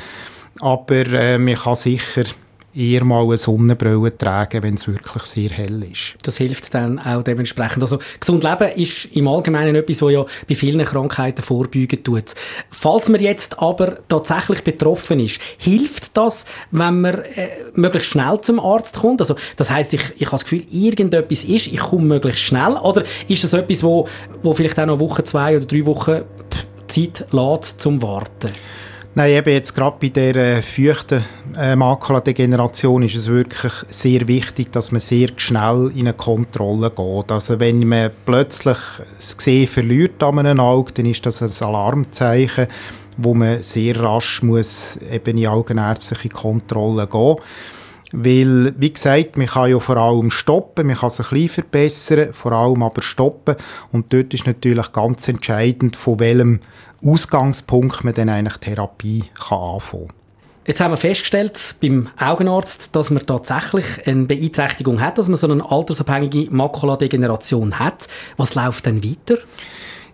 Aber 0.61 1.05
äh, 1.07 1.37
man 1.37 1.55
kann 1.55 1.75
sicher 1.75 2.23
eher 2.77 3.03
mal 3.03 3.23
eine 3.23 3.37
Sonnenbrille 3.37 4.15
tragen, 4.15 4.61
wenn 4.61 4.75
es 4.75 4.87
wirklich 4.87 5.23
sehr 5.23 5.49
hell 5.49 5.83
ist. 5.83 6.15
Das 6.21 6.37
hilft 6.37 6.73
dann 6.73 6.99
auch 6.99 7.23
dementsprechend. 7.23 7.81
Also 7.81 7.99
gesund 8.19 8.43
leben 8.43 8.71
ist 8.75 9.05
im 9.15 9.27
Allgemeinen 9.27 9.75
etwas, 9.75 10.01
was 10.01 10.11
ja 10.11 10.25
bei 10.47 10.55
vielen 10.55 10.85
Krankheiten 10.85 11.41
vorbeugen 11.41 12.03
tut. 12.03 12.35
Falls 12.69 13.09
man 13.09 13.21
jetzt 13.21 13.59
aber 13.59 13.97
tatsächlich 14.07 14.63
betroffen 14.63 15.19
ist, 15.19 15.39
hilft 15.57 16.15
das, 16.15 16.45
wenn 16.71 17.01
man 17.01 17.15
äh, 17.15 17.49
möglichst 17.73 18.11
schnell 18.11 18.39
zum 18.41 18.59
Arzt 18.59 18.99
kommt? 18.99 19.21
Also 19.21 19.35
das 19.55 19.71
heißt, 19.71 19.93
ich, 19.93 20.01
ich 20.17 20.27
habe 20.27 20.31
das 20.31 20.43
Gefühl, 20.43 20.63
irgendetwas 20.69 21.45
ist, 21.45 21.67
ich 21.67 21.79
komme 21.79 22.05
möglichst 22.05 22.43
schnell, 22.43 22.73
oder 22.73 23.03
ist 23.27 23.43
das 23.43 23.53
etwas, 23.53 23.81
wo, 23.81 24.07
wo 24.43 24.53
vielleicht 24.53 24.79
auch 24.79 24.85
noch 24.85 24.99
Woche, 24.99 25.23
zwei 25.23 25.55
oder 25.55 25.65
drei 25.65 25.85
Wochen 25.85 26.21
Zeit 26.87 27.25
lässt 27.31 27.81
zum 27.81 28.01
Warten? 28.01 28.51
Nein, 29.17 29.31
eben 29.31 29.49
jetzt 29.49 29.73
gerade 29.73 29.97
bei 29.99 30.09
der 30.09 30.35
äh, 30.35 30.61
feuchten 30.61 31.25
äh, 31.57 31.73
ist 31.73 33.15
es 33.15 33.27
wirklich 33.27 33.73
sehr 33.89 34.27
wichtig, 34.27 34.71
dass 34.71 34.91
man 34.91 35.01
sehr 35.01 35.29
schnell 35.37 35.91
in 35.95 36.01
eine 36.01 36.13
Kontrolle 36.13 36.91
geht. 36.91 37.31
Also 37.31 37.59
wenn 37.59 37.87
man 37.87 38.11
plötzlich 38.27 38.77
das 39.15 39.35
Sehen 39.39 39.67
verliert 39.67 40.21
an 40.21 40.37
einem 40.37 40.59
Auge, 40.59 40.93
dann 40.93 41.07
ist 41.07 41.25
das 41.25 41.41
ein 41.41 41.49
Alarmzeichen, 41.67 42.67
wo 43.17 43.33
man 43.33 43.63
sehr 43.63 43.99
rasch 43.99 44.43
muss 44.43 44.97
eben 45.11 45.39
in 45.39 45.47
augenärztliche 45.47 46.29
Kontrolle 46.29 47.07
gehen 47.07 47.19
muss. 47.19 47.41
Weil, 48.13 48.73
wie 48.77 48.93
gesagt, 48.93 49.37
man 49.37 49.47
kann 49.47 49.69
ja 49.69 49.79
vor 49.79 49.97
allem 49.97 50.31
stoppen, 50.31 50.87
man 50.87 50.95
kann 50.95 51.09
es 51.09 51.19
ein 51.19 51.25
bisschen 51.29 51.49
verbessern, 51.49 52.33
vor 52.33 52.53
allem 52.53 52.83
aber 52.83 53.01
stoppen. 53.01 53.55
Und 53.91 54.13
dort 54.13 54.33
ist 54.33 54.47
natürlich 54.47 54.91
ganz 54.93 55.27
entscheidend, 55.27 55.95
von 55.97 56.19
welchem 56.19 56.61
Ausgangspunkt 57.05 58.03
man 58.03 58.13
dann 58.13 58.29
eigentlich 58.29 58.57
Therapie 58.57 59.25
kann 59.37 59.59
anfangen 59.59 60.07
kann. 60.07 60.15
Jetzt 60.67 60.81
haben 60.81 60.91
wir 60.91 60.97
festgestellt 60.97 61.75
beim 61.81 62.09
Augenarzt, 62.19 62.93
dass 62.93 63.09
man 63.09 63.25
tatsächlich 63.25 63.85
eine 64.05 64.25
Beeinträchtigung 64.25 64.99
hat, 64.99 65.17
dass 65.17 65.29
man 65.29 65.37
so 65.37 65.49
eine 65.49 65.69
altersabhängige 65.69 66.53
Makuladegeneration 66.53 67.79
hat. 67.79 68.09
Was 68.35 68.53
läuft 68.55 68.85
dann 68.85 69.01
weiter? 69.01 69.37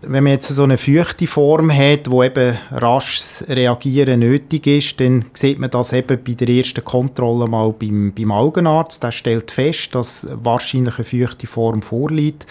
Wenn 0.06 0.24
man 0.24 0.32
jetzt 0.32 0.48
so 0.48 0.64
eine 0.64 0.76
feuchte 0.76 1.26
Form 1.26 1.72
hat, 1.72 2.10
wo 2.10 2.22
eben 2.22 2.58
rasches 2.70 3.44
Reagieren 3.48 4.20
nötig 4.20 4.66
ist, 4.66 5.00
dann 5.00 5.26
sieht 5.34 5.58
man 5.58 5.70
das 5.70 5.92
eben 5.92 6.22
bei 6.22 6.32
der 6.34 6.48
ersten 6.48 6.84
Kontrolle 6.84 7.46
mal 7.46 7.72
beim, 7.72 8.12
beim 8.12 8.32
Augenarzt. 8.32 9.02
Der 9.02 9.12
stellt 9.12 9.50
fest, 9.50 9.94
dass 9.94 10.26
wahrscheinlich 10.30 10.96
eine 10.98 11.04
feuchte 11.04 11.46
Form 11.46 11.82
vorliegt. 11.82 12.46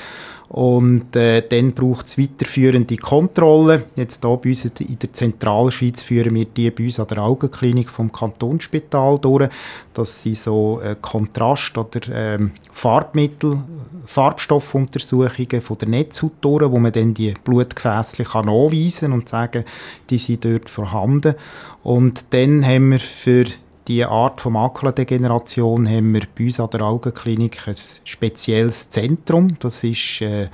Und 0.54 1.16
äh, 1.16 1.42
dann 1.42 1.72
braucht 1.72 2.06
es 2.06 2.16
weiterführende 2.16 2.96
Kontrollen. 2.98 3.86
Jetzt 3.96 4.24
hier 4.24 4.38
bei 4.38 4.50
uns 4.50 4.66
in 4.66 5.00
der 5.00 5.12
Zentralschweiz 5.12 6.04
führen 6.04 6.36
wir 6.36 6.46
die 6.46 6.70
bei 6.70 6.84
uns 6.84 7.00
an 7.00 7.08
der 7.08 7.24
Augenklinik 7.24 7.90
vom 7.90 8.12
Kantonsspital 8.12 9.18
durch. 9.18 9.50
Das 9.96 10.22
sind 10.22 10.38
so 10.38 10.80
äh, 10.80 10.96
Kontrast- 11.02 11.76
oder 11.76 12.02
ähm, 12.12 12.52
Farbmittel, 12.72 13.64
Farbstoffuntersuchungen 14.06 15.62
von 15.64 15.78
der 15.80 15.88
Netzhaut 15.88 16.34
durch, 16.42 16.70
wo 16.70 16.78
man 16.78 16.92
dann 16.92 17.16
die 17.16 17.34
Blutgefäße 17.44 18.24
kann 18.24 18.48
und 18.48 19.30
sagen, 19.30 19.66
die 20.12 20.20
sind 20.20 20.46
dort 20.46 20.70
vorhanden. 20.70 21.34
Und 21.82 22.32
dann 22.32 22.64
haben 22.64 22.92
wir 22.92 23.00
für 23.00 23.46
die 23.88 24.06
Art 24.06 24.40
von 24.40 24.54
Makuladegeneration 24.54 25.88
haben 25.90 26.14
wir 26.14 26.24
bei 26.38 26.46
uns 26.46 26.60
an 26.60 26.70
der 26.72 26.82
Augenklinik 26.82 27.68
ein 27.68 27.76
spezielles 28.04 28.90
Zentrum. 28.90 29.58
Das 29.60 29.84
ist 29.84 30.22
äh, 30.22 30.48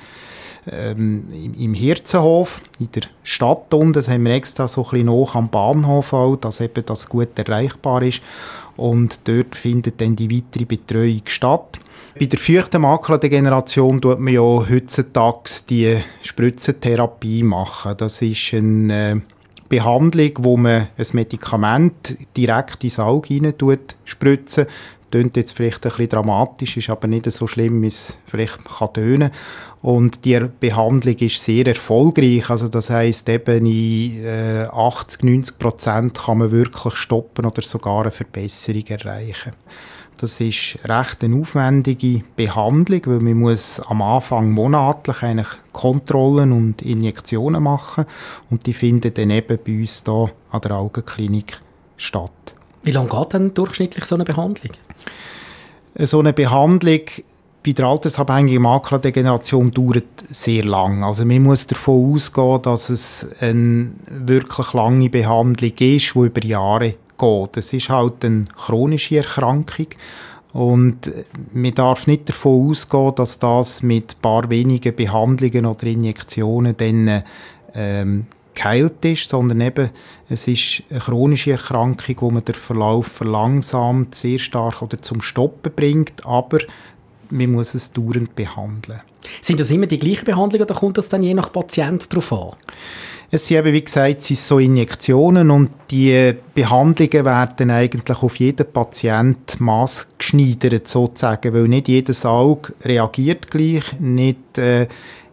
ähm, 0.71 1.25
im 1.57 1.73
Hirzenhof 1.73 2.61
in 2.79 2.91
der 2.91 3.03
Stadt 3.23 3.73
unten. 3.73 3.93
Das 3.93 4.09
haben 4.09 4.25
wir 4.25 4.33
extra 4.33 4.67
so 4.67 4.83
ein 4.83 4.89
bisschen 4.89 5.05
noch 5.07 5.35
am 5.35 5.49
Bahnhof 5.49 6.13
auch, 6.13 6.35
dass 6.37 6.61
eben 6.61 6.85
das 6.85 7.07
gut 7.07 7.37
erreichbar 7.37 8.01
ist. 8.01 8.21
Und 8.75 9.27
dort 9.27 9.55
findet 9.55 10.01
dann 10.01 10.15
die 10.15 10.35
weitere 10.35 10.65
Betreuung 10.65 11.21
statt. 11.25 11.79
Bei 12.17 12.25
der 12.25 12.39
feuchten 12.39 12.81
Makuladegeneration 12.81 14.01
tut 14.01 14.19
man 14.19 14.33
ja 14.33 14.41
heutzutage 14.41 15.49
die 15.69 15.97
Spritzentherapie 16.21 17.43
machen. 17.43 17.95
Das 17.97 18.21
ist 18.21 18.53
ein 18.53 18.89
äh, 18.89 19.15
Behandlung, 19.69 20.31
wo 20.39 20.57
man 20.57 20.87
ein 20.97 21.07
Medikament 21.13 22.17
direkt 22.35 22.83
ins 22.83 22.99
Auge 22.99 23.27
hinein 23.27 23.53
spritzen 24.03 24.65
Tönt 25.11 25.35
jetzt 25.37 25.53
vielleicht 25.53 25.85
ein 25.85 25.89
bisschen 25.89 26.09
dramatisch, 26.09 26.77
ist 26.77 26.89
aber 26.89 27.07
nicht 27.07 27.31
so 27.31 27.47
schlimm, 27.47 27.81
wie 27.81 27.87
es 27.87 28.17
vielleicht 28.27 28.63
kann 28.65 28.93
tönen. 28.93 29.31
Und 29.81 30.23
die 30.23 30.39
Behandlung 30.59 31.15
ist 31.15 31.43
sehr 31.43 31.65
erfolgreich. 31.65 32.49
Also 32.49 32.67
das 32.67 32.89
heißt 32.91 33.27
eben 33.29 33.65
in 33.65 34.23
äh, 34.23 34.67
80, 34.71 35.23
90 35.23 35.57
Prozent 35.57 36.19
kann 36.19 36.37
man 36.37 36.51
wirklich 36.51 36.95
stoppen 36.95 37.45
oder 37.45 37.61
sogar 37.63 38.03
eine 38.03 38.11
Verbesserung 38.11 38.85
erreichen. 38.85 39.53
Das 40.19 40.41
ist 40.41 40.77
recht 40.83 41.23
eine 41.23 41.39
aufwendige 41.39 42.23
Behandlung, 42.35 43.01
weil 43.05 43.19
man 43.21 43.39
muss 43.39 43.79
am 43.79 44.01
Anfang 44.01 44.51
monatlich 44.51 45.23
eigentlich 45.23 45.47
Kontrollen 45.71 46.51
und 46.51 46.81
Injektionen 46.81 47.63
machen 47.63 48.05
und 48.49 48.65
die 48.65 48.73
finden 48.73 49.13
dann 49.13 49.29
eben 49.29 49.57
bei 49.63 49.79
uns 49.79 50.03
hier 50.05 50.31
an 50.51 50.61
der 50.61 50.71
Augenklinik 50.75 51.61
statt. 51.95 52.31
Wie 52.83 52.91
lange 52.91 53.09
geht 53.09 53.31
denn 53.31 53.53
durchschnittlich 53.53 54.03
so 54.03 54.15
eine 54.15 54.25
Behandlung? 54.25 54.73
So 55.95 56.19
eine 56.19 56.33
Behandlung 56.33 57.01
bei 57.65 57.71
der 57.71 57.85
altersabhängigen 57.85 58.61
Makuladegeneration 58.61 59.71
dauert 59.71 60.25
sehr 60.29 60.65
lang. 60.65 61.01
Also 61.01 61.25
man 61.25 61.43
muss 61.43 61.65
davon 61.65 62.13
ausgehen, 62.13 62.61
dass 62.61 62.89
es 62.89 63.25
eine 63.39 63.91
wirklich 64.09 64.73
lange 64.73 65.09
Behandlung 65.09 65.71
ist, 65.77 66.13
die 66.13 66.19
über 66.19 66.43
Jahre 66.43 66.95
geht. 67.19 67.57
Es 67.57 67.73
ist 67.73 67.89
halt 67.89 68.25
eine 68.25 68.45
chronische 68.45 69.17
Erkrankung 69.17 69.87
und 70.53 71.11
man 71.53 71.75
darf 71.75 72.07
nicht 72.07 72.29
davon 72.29 72.71
ausgehen, 72.71 73.13
dass 73.15 73.37
das 73.37 73.83
mit 73.83 74.15
ein 74.15 74.21
paar 74.21 74.49
wenigen 74.49 74.95
Behandlungen 74.95 75.65
oder 75.65 75.83
Injektionen 75.83 76.75
dann 76.75 77.23
ähm, 77.75 78.25
geheilt 78.55 79.05
ist, 79.05 79.29
sondern 79.29 79.61
eben, 79.61 79.89
es 80.29 80.47
ist 80.47 80.83
eine 80.89 80.99
chronische 80.99 81.51
Erkrankung, 81.51 82.15
wo 82.19 82.31
man 82.31 82.45
den 82.45 82.55
Verlauf 82.55 83.07
verlangsamt, 83.07 84.15
sehr 84.15 84.39
stark 84.39 84.81
oder 84.81 85.01
zum 85.01 85.21
Stoppen 85.21 85.71
bringt, 85.75 86.25
aber 86.25 86.59
man 87.29 87.51
muss 87.51 87.75
es 87.75 87.91
dauernd 87.91 88.35
behandeln. 88.35 89.01
Sind 89.41 89.59
das 89.59 89.71
immer 89.71 89.85
die 89.85 89.97
gleichen 89.97 90.25
Behandlungen 90.25 90.65
oder 90.65 90.75
kommt 90.75 90.97
das 90.97 91.09
dann 91.09 91.23
je 91.23 91.33
nach 91.33 91.51
Patient 91.51 92.11
darauf 92.11 92.33
an? 92.33 92.51
Es 93.31 93.45
sind 93.45 93.57
eben, 93.57 93.73
wie 93.73 93.83
gesagt, 93.83 94.23
sind 94.23 94.39
so 94.39 94.57
Injektionen 94.57 95.51
und 95.51 95.69
die 95.91 96.33
Behandlungen 96.55 97.25
werden 97.25 97.69
eigentlich 97.69 98.23
auf 98.23 98.37
jeden 98.37 98.65
Patient 98.73 99.59
maßgeschneidert 99.59 100.87
sozusagen, 100.87 101.53
weil 101.53 101.67
nicht 101.67 101.89
jedes 101.89 102.25
Auge 102.25 102.73
reagiert 102.81 103.51
gleich, 103.51 103.99
nicht 103.99 104.57
äh, 104.57 104.87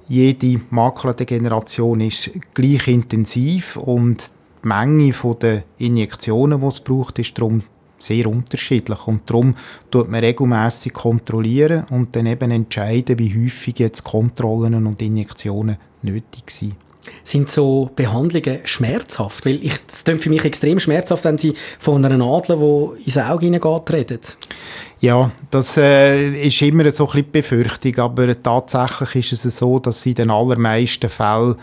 jede 0.08 0.60
Makuladegeneration 0.68 2.02
ist 2.02 2.32
gleich 2.52 2.86
intensiv 2.86 3.78
und 3.78 4.30
die 4.62 4.68
Menge 4.68 5.12
der 5.40 5.62
Injektionen, 5.78 6.60
die 6.60 6.66
es 6.66 6.80
braucht, 6.80 7.18
ist 7.18 7.38
darum 7.38 7.62
sehr 7.98 8.26
unterschiedlich 8.26 9.06
und 9.06 9.22
darum 9.24 9.54
tut 9.90 10.10
man 10.10 10.20
regelmäßig 10.20 10.92
kontrollieren 10.92 11.84
und 11.88 12.14
dann 12.14 12.26
eben 12.26 12.50
entscheiden, 12.50 13.18
wie 13.18 13.42
häufig 13.42 13.78
jetzt 13.78 14.04
Kontrollen 14.04 14.86
und 14.86 15.00
Injektionen 15.00 15.78
nötig 16.02 16.50
sind. 16.50 16.74
Sind 17.24 17.50
so 17.50 17.90
Behandlungen 17.94 18.60
schmerzhaft? 18.64 19.46
Weil 19.46 19.60
es 19.64 20.04
klingt 20.04 20.22
für 20.22 20.30
mich 20.30 20.44
extrem 20.44 20.80
schmerzhaft, 20.80 21.24
wenn 21.24 21.38
Sie 21.38 21.54
von 21.78 22.04
einer 22.04 22.16
Nadel, 22.16 22.56
die 22.98 23.04
ins 23.04 23.18
Auge 23.18 23.46
hineingeht, 23.46 23.90
reden. 23.92 24.20
Ja, 25.00 25.30
das 25.50 25.76
äh, 25.76 26.46
ist 26.46 26.62
immer 26.62 26.90
so 26.90 27.08
ein 27.10 27.30
Befürchtung, 27.30 27.98
aber 27.98 28.42
tatsächlich 28.42 29.32
ist 29.32 29.44
es 29.44 29.58
so, 29.58 29.78
dass 29.78 30.02
sie 30.02 30.10
in 30.10 30.16
den 30.16 30.30
allermeisten 30.30 31.10
Fällen 31.10 31.56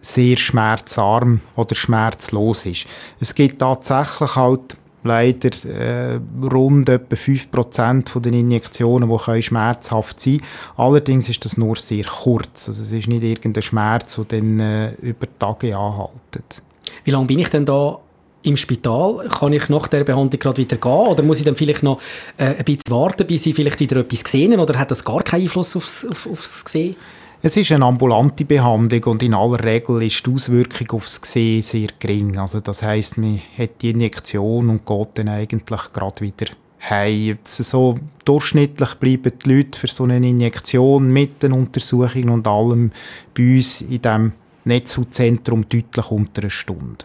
sehr 0.00 0.36
schmerzarm 0.36 1.40
oder 1.56 1.74
schmerzlos 1.74 2.66
ist. 2.66 2.86
Es 3.20 3.34
gibt 3.34 3.58
tatsächlich 3.58 4.36
halt 4.36 4.77
leider 5.04 5.50
äh, 5.64 6.18
rund 6.42 6.88
etwa 6.88 7.14
5% 7.14 8.08
von 8.08 8.22
den 8.22 8.34
Injektionen, 8.34 9.08
die 9.08 9.16
können 9.16 9.42
schmerzhaft 9.42 10.20
sein 10.20 10.40
Allerdings 10.76 11.28
ist 11.28 11.44
das 11.44 11.56
nur 11.56 11.76
sehr 11.76 12.04
kurz. 12.04 12.68
Also 12.68 12.82
es 12.82 12.92
ist 12.92 13.08
nicht 13.08 13.22
irgendein 13.22 13.62
Schmerz, 13.62 14.16
der 14.16 14.24
dann 14.24 14.60
äh, 14.60 14.92
über 15.00 15.26
Tage 15.38 15.76
anhaltet. 15.76 16.62
Wie 17.04 17.10
lange 17.10 17.26
bin 17.26 17.38
ich 17.38 17.48
denn 17.48 17.64
da 17.64 17.98
im 18.42 18.56
Spital? 18.56 19.28
Kann 19.28 19.52
ich 19.52 19.68
nach 19.68 19.88
der 19.88 20.04
Behandlung 20.04 20.40
gerade 20.40 20.58
wieder 20.58 20.76
gehen? 20.76 20.90
Oder 20.90 21.22
muss 21.22 21.38
ich 21.38 21.44
dann 21.44 21.56
vielleicht 21.56 21.82
noch 21.82 22.00
äh, 22.36 22.56
ein 22.56 22.64
bisschen 22.64 22.90
warten, 22.90 23.26
bis 23.26 23.46
ich 23.46 23.54
vielleicht 23.54 23.80
wieder 23.80 23.96
etwas 23.96 24.24
gesehen 24.24 24.58
Oder 24.58 24.78
hat 24.78 24.90
das 24.90 25.04
gar 25.04 25.22
keinen 25.22 25.42
Einfluss 25.42 25.76
aufs, 25.76 26.06
auf, 26.06 26.28
aufs 26.30 26.64
Gesehen? 26.64 26.96
Es 27.40 27.56
ist 27.56 27.70
eine 27.70 27.84
ambulante 27.84 28.44
Behandlung 28.44 29.04
und 29.04 29.22
in 29.22 29.32
aller 29.32 29.62
Regel 29.62 30.02
ist 30.02 30.26
die 30.26 30.32
Auswirkung 30.32 30.90
aufs 30.90 31.20
Gesehen 31.20 31.62
sehr 31.62 31.86
gering. 32.00 32.36
Also 32.36 32.58
das 32.58 32.82
heißt, 32.82 33.16
man 33.16 33.40
hat 33.56 33.80
die 33.80 33.90
Injektion 33.90 34.68
und 34.68 34.84
geht 34.84 35.08
dann 35.14 35.28
eigentlich 35.28 35.92
gerade 35.92 36.20
wieder 36.20 36.46
heim. 36.90 37.38
So 37.44 37.96
durchschnittlich 38.24 38.94
bleiben 38.94 39.32
die 39.38 39.54
Leute 39.54 39.78
für 39.78 39.86
so 39.86 40.02
eine 40.02 40.16
Injektion 40.16 41.12
mit 41.12 41.40
den 41.40 41.52
Untersuchungen 41.52 42.30
und 42.30 42.48
allem 42.48 42.90
bei 43.36 43.54
uns 43.54 43.82
in 43.82 44.02
diesem 44.02 44.32
Netzhautzentrum 44.64 45.68
deutlich 45.68 46.10
unter 46.10 46.42
einer 46.42 46.50
Stunde. 46.50 47.04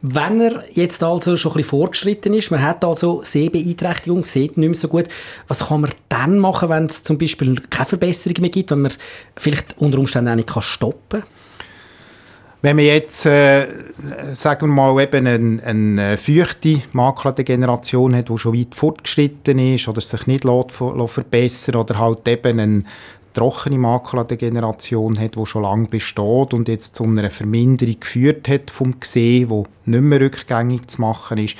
Wenn 0.00 0.40
er 0.40 0.64
jetzt 0.70 1.02
also 1.02 1.36
schon 1.36 1.52
ein 1.52 1.56
bisschen 1.56 1.70
fortgeschritten 1.70 2.32
ist, 2.32 2.52
man 2.52 2.62
hat 2.62 2.84
also 2.84 3.20
Sehbeeinträchtigung, 3.24 4.24
sieht 4.24 4.56
nicht 4.56 4.68
mehr 4.68 4.74
so 4.74 4.86
gut, 4.86 5.08
was 5.48 5.66
kann 5.66 5.80
man 5.80 5.90
dann 6.08 6.38
machen, 6.38 6.68
wenn 6.68 6.84
es 6.84 7.02
zum 7.02 7.18
Beispiel 7.18 7.60
keine 7.68 7.86
Verbesserung 7.86 8.40
mehr 8.40 8.50
gibt, 8.50 8.70
wenn 8.70 8.82
man 8.82 8.92
vielleicht 9.36 9.76
unter 9.78 9.98
Umständen 9.98 10.30
auch 10.30 10.36
nicht 10.36 10.62
stoppen 10.62 11.20
kann? 11.20 11.28
Wenn 12.60 12.74
man 12.74 12.86
jetzt, 12.86 13.24
äh, 13.24 13.68
sagen 14.32 14.66
wir 14.66 14.74
mal, 14.74 15.00
eben 15.00 15.26
eine, 15.28 15.62
eine 15.62 16.18
feuchte 16.18 16.82
Makuladegeneration 16.92 18.16
hat, 18.16 18.30
die 18.30 18.38
schon 18.38 18.58
weit 18.58 18.74
fortgeschritten 18.74 19.60
ist 19.60 19.86
oder 19.86 20.00
sich 20.00 20.26
nicht 20.26 20.44
verbessern 20.44 21.76
oder 21.76 21.98
halt 22.00 22.26
eben 22.26 22.58
eine 22.58 22.82
trockene 23.38 23.78
Makuladegeneration 23.78 25.18
hat, 25.18 25.36
die 25.36 25.46
schon 25.46 25.62
lange 25.62 25.86
besteht 25.86 26.52
und 26.52 26.66
jetzt 26.66 26.96
zu 26.96 27.04
einer 27.04 27.30
Verminderung 27.30 28.00
geführt 28.00 28.48
hat 28.48 28.70
vom 28.70 28.98
Gesehen, 28.98 29.50
wo 29.50 29.64
nicht 29.84 30.00
mehr 30.00 30.20
rückgängig 30.20 30.88
zu 30.88 31.00
machen 31.00 31.38
ist, 31.38 31.56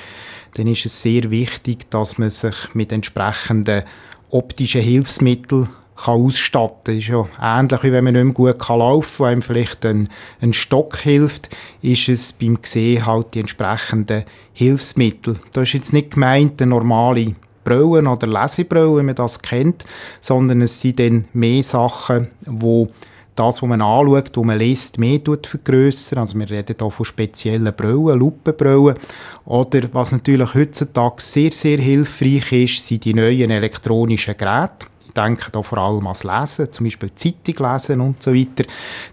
dann 0.55 0.67
ist 0.67 0.85
es 0.85 1.01
sehr 1.01 1.31
wichtig, 1.31 1.89
dass 1.89 2.17
man 2.17 2.31
sich 2.31 2.55
mit 2.73 2.91
entsprechenden 2.91 3.83
optischen 4.29 4.81
Hilfsmitteln 4.81 5.69
kann 5.95 6.21
ausstatten 6.21 6.83
kann. 6.83 6.97
Ist 6.97 7.07
ja 7.07 7.27
ähnlich, 7.41 7.83
wie 7.83 7.91
wenn 7.93 8.03
man 8.03 8.13
nicht 8.13 8.23
mehr 8.25 8.33
gut 8.33 8.59
kann 8.59 8.79
laufen 8.79 9.17
kann, 9.17 9.27
einem 9.27 9.41
vielleicht 9.41 9.85
ein, 9.85 10.09
ein 10.41 10.51
Stock 10.51 10.97
hilft, 10.97 11.49
ist 11.81 12.09
es 12.09 12.33
beim 12.33 12.61
Gesehen 12.61 13.05
halt 13.05 13.33
die 13.35 13.39
entsprechenden 13.39 14.25
Hilfsmittel. 14.51 15.39
Da 15.53 15.61
ist 15.61 15.73
jetzt 15.73 15.93
nicht 15.93 16.11
gemeint 16.11 16.61
eine 16.61 16.71
normale 16.71 17.35
Brillen 17.63 18.07
oder 18.07 18.27
Lesebrille, 18.27 18.97
wie 18.97 19.03
man 19.03 19.15
das 19.15 19.41
kennt, 19.41 19.85
sondern 20.19 20.61
es 20.61 20.79
sind 20.81 20.99
dann 20.99 21.25
mehr 21.33 21.63
Sachen, 21.63 22.29
wo 22.45 22.87
das, 23.35 23.61
was 23.61 23.69
man 23.69 23.81
anschaut, 23.81 24.35
was 24.35 24.43
man 24.43 24.59
liest, 24.59 24.97
mehr 24.97 25.19
vergrößern. 25.21 26.19
Also 26.19 26.37
wir 26.37 26.49
reden 26.49 26.75
hier 26.77 26.91
von 26.91 27.05
speziellen 27.05 27.73
Brillen, 27.73 28.19
Lupenbrillen. 28.19 28.97
Oder 29.45 29.81
was 29.93 30.11
natürlich 30.11 30.53
heutzutage 30.53 31.21
sehr, 31.21 31.51
sehr 31.51 31.77
hilfreich 31.77 32.51
ist, 32.51 32.85
sind 32.85 33.05
die 33.05 33.13
neuen 33.13 33.49
elektronischen 33.49 34.35
Geräte. 34.37 34.87
Ich 35.07 35.13
denke 35.13 35.51
da 35.51 35.61
vor 35.61 35.77
allem 35.77 36.05
ans 36.05 36.23
Lesen, 36.23 36.71
zum 36.71 36.85
Beispiel 36.85 37.15
Zeitung 37.15 37.71
lesen 37.71 38.01
und 38.01 38.21
so 38.21 38.33
weiter. 38.33 38.65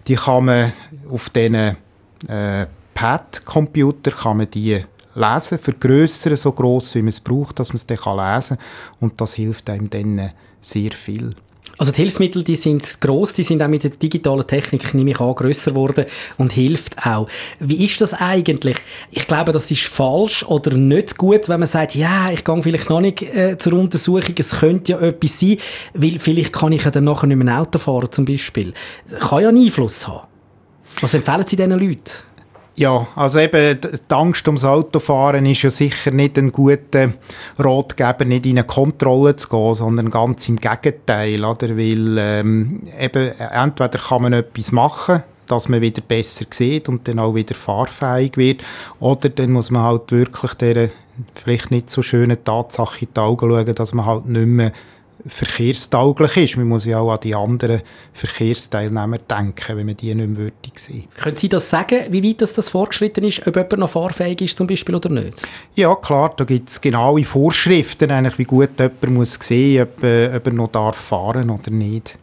Die 0.07 0.15
kann 0.15 0.45
man 0.45 0.73
auf 1.09 1.29
diesen 1.29 1.77
äh, 2.27 2.67
Pad-Computer 2.93 4.11
kann 4.11 4.37
man 4.37 4.49
die 4.49 4.83
lesen, 5.17 5.57
vergrößern, 5.57 6.37
so 6.37 6.51
groß 6.51 6.95
wie 6.95 7.01
man 7.01 7.09
es 7.09 7.19
braucht, 7.19 7.59
dass 7.59 7.69
man 7.69 7.77
es 7.77 7.87
dann 7.87 7.97
lesen 7.97 8.57
kann. 8.57 8.65
Und 8.99 9.19
das 9.19 9.33
hilft 9.33 9.69
einem 9.69 9.89
dann 9.89 10.31
sehr 10.61 10.91
viel. 10.91 11.35
Also 11.79 11.91
die 11.91 12.01
Hilfsmittel, 12.01 12.43
die 12.43 12.55
sind 12.55 12.99
groß, 13.01 13.35
die 13.35 13.43
sind 13.43 13.61
auch 13.61 13.67
mit 13.67 13.83
der 13.83 13.91
digitalen 13.91 14.47
Technik, 14.47 14.95
nehme 14.95 15.11
ich 15.11 15.19
an, 15.19 15.35
grösser 15.35 15.71
geworden 15.71 16.05
und 16.37 16.53
hilft 16.53 17.05
auch. 17.05 17.27
Wie 17.59 17.85
ist 17.85 18.01
das 18.01 18.15
eigentlich? 18.15 18.77
Ich 19.11 19.27
glaube, 19.27 19.51
das 19.51 19.69
ist 19.69 19.83
falsch 19.83 20.43
oder 20.43 20.75
nicht 20.75 21.17
gut, 21.17 21.49
wenn 21.49 21.59
man 21.59 21.67
sagt, 21.67 21.93
ja, 21.93 22.31
ich 22.31 22.43
gehe 22.43 22.63
vielleicht 22.63 22.89
noch 22.89 23.01
nicht 23.01 23.21
äh, 23.21 23.57
zur 23.59 23.73
Untersuchung, 23.73 24.33
es 24.39 24.51
könnte 24.51 24.93
ja 24.93 24.99
etwas 24.99 25.39
sein, 25.39 25.57
weil 25.93 26.17
vielleicht 26.17 26.53
kann 26.53 26.71
ich 26.71 26.83
ja 26.83 26.89
dann 26.89 27.03
nachher 27.03 27.27
nicht 27.27 27.37
mehr 27.37 27.53
ein 27.53 27.59
Auto 27.59 27.77
fahren 27.77 28.11
zum 28.11 28.25
Beispiel. 28.25 28.73
Kann 29.19 29.43
ja 29.43 29.49
einen 29.49 29.63
Einfluss 29.63 30.07
haben. 30.07 30.27
Was 31.01 31.13
empfehlen 31.13 31.45
Sie 31.45 31.55
diesen 31.55 31.71
Leuten? 31.71 32.26
Ja, 32.79 33.07
also 33.15 33.39
eben 33.39 33.81
die 33.81 34.13
Angst 34.13 34.47
ums 34.47 34.63
Autofahren 34.63 35.47
ist 35.47 35.63
ja 35.63 35.71
sicher 35.71 36.11
nicht 36.11 36.37
ein 36.37 36.51
guter 36.51 37.11
Ratgeber, 37.57 38.23
nicht 38.23 38.45
in 38.45 38.59
eine 38.59 38.67
Kontrolle 38.67 39.35
zu 39.35 39.49
gehen, 39.49 39.73
sondern 39.73 40.11
ganz 40.11 40.47
im 40.47 40.57
Gegenteil, 40.57 41.43
oder? 41.43 41.75
Weil 41.75 42.17
ähm, 42.19 42.83
eben 42.99 43.31
entweder 43.39 43.97
kann 43.97 44.21
man 44.21 44.33
etwas 44.33 44.71
machen, 44.71 45.23
dass 45.47 45.69
man 45.69 45.81
wieder 45.81 46.03
besser 46.03 46.45
sieht 46.51 46.87
und 46.87 47.07
dann 47.07 47.17
auch 47.17 47.33
wieder 47.33 47.55
fahrfähig 47.55 48.37
wird, 48.37 48.63
oder 48.99 49.29
dann 49.29 49.53
muss 49.53 49.71
man 49.71 49.81
halt 49.81 50.11
wirklich 50.11 50.53
der 50.53 50.91
vielleicht 51.33 51.71
nicht 51.71 51.89
so 51.89 52.03
schönen 52.03 52.43
Tatsache 52.43 53.05
in 53.05 53.07
die 53.11 53.19
Augen 53.19 53.49
schauen, 53.49 53.73
dass 53.73 53.93
man 53.95 54.05
halt 54.05 54.27
nicht 54.27 54.45
mehr 54.45 54.71
verkehrstauglich 55.25 56.37
ist. 56.37 56.57
Man 56.57 56.67
muss 56.67 56.85
ja 56.85 56.99
auch 56.99 57.11
an 57.11 57.19
die 57.23 57.35
anderen 57.35 57.81
Verkehrsteilnehmer 58.13 59.17
denken, 59.17 59.77
wenn 59.77 59.85
man 59.85 59.97
die 59.97 60.13
nicht 60.13 60.27
mehr 60.27 60.37
würdig 60.37 60.79
sehen 60.79 61.05
Können 61.17 61.37
Sie 61.37 61.49
das 61.49 61.69
sagen, 61.69 62.05
wie 62.09 62.23
weit 62.23 62.41
das, 62.41 62.53
das 62.53 62.69
fortgeschritten 62.69 63.23
ist, 63.23 63.45
ob 63.47 63.55
jemand 63.55 63.77
noch 63.77 63.89
fahrfähig 63.89 64.41
ist 64.41 64.57
zum 64.57 64.67
Beispiel 64.67 64.95
oder 64.95 65.09
nicht? 65.09 65.41
Ja, 65.75 65.95
klar, 65.95 66.33
da 66.35 66.43
gibt 66.43 66.69
es 66.69 66.81
genaue 66.81 67.23
Vorschriften, 67.23 68.11
eigentlich, 68.11 68.37
wie 68.37 68.45
gut 68.45 68.71
jemand 68.79 69.09
muss 69.09 69.35
sehen 69.41 69.83
ob, 69.83 70.03
äh, 70.03 70.35
ob 70.35 70.47
er 70.47 70.53
noch 70.53 70.67
darf 70.67 70.95
fahren 70.95 71.49
oder 71.49 71.71
nicht. 71.71 72.17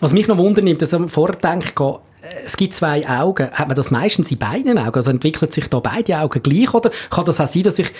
Was 0.00 0.12
mich 0.12 0.26
noch 0.26 0.38
wundert, 0.38 0.82
dass 0.82 0.92
ich 0.92 1.10
vorher 1.10 1.36
denke, 1.36 2.00
es 2.44 2.56
gibt 2.56 2.74
zwei 2.74 3.08
Augen. 3.08 3.50
Hat 3.50 3.68
man 3.68 3.76
das 3.76 3.90
meistens 3.90 4.30
in 4.30 4.38
beiden 4.38 4.78
Augen? 4.78 4.94
Also 4.94 5.10
entwickelt 5.10 5.52
sich 5.52 5.68
da 5.68 5.80
beide 5.80 6.18
Augen 6.18 6.42
gleich 6.42 6.72
oder 6.72 6.90
kann 7.10 7.24
das 7.24 7.40
auch 7.40 7.46
sein, 7.46 7.64
dass 7.64 7.78
ich 7.78 7.90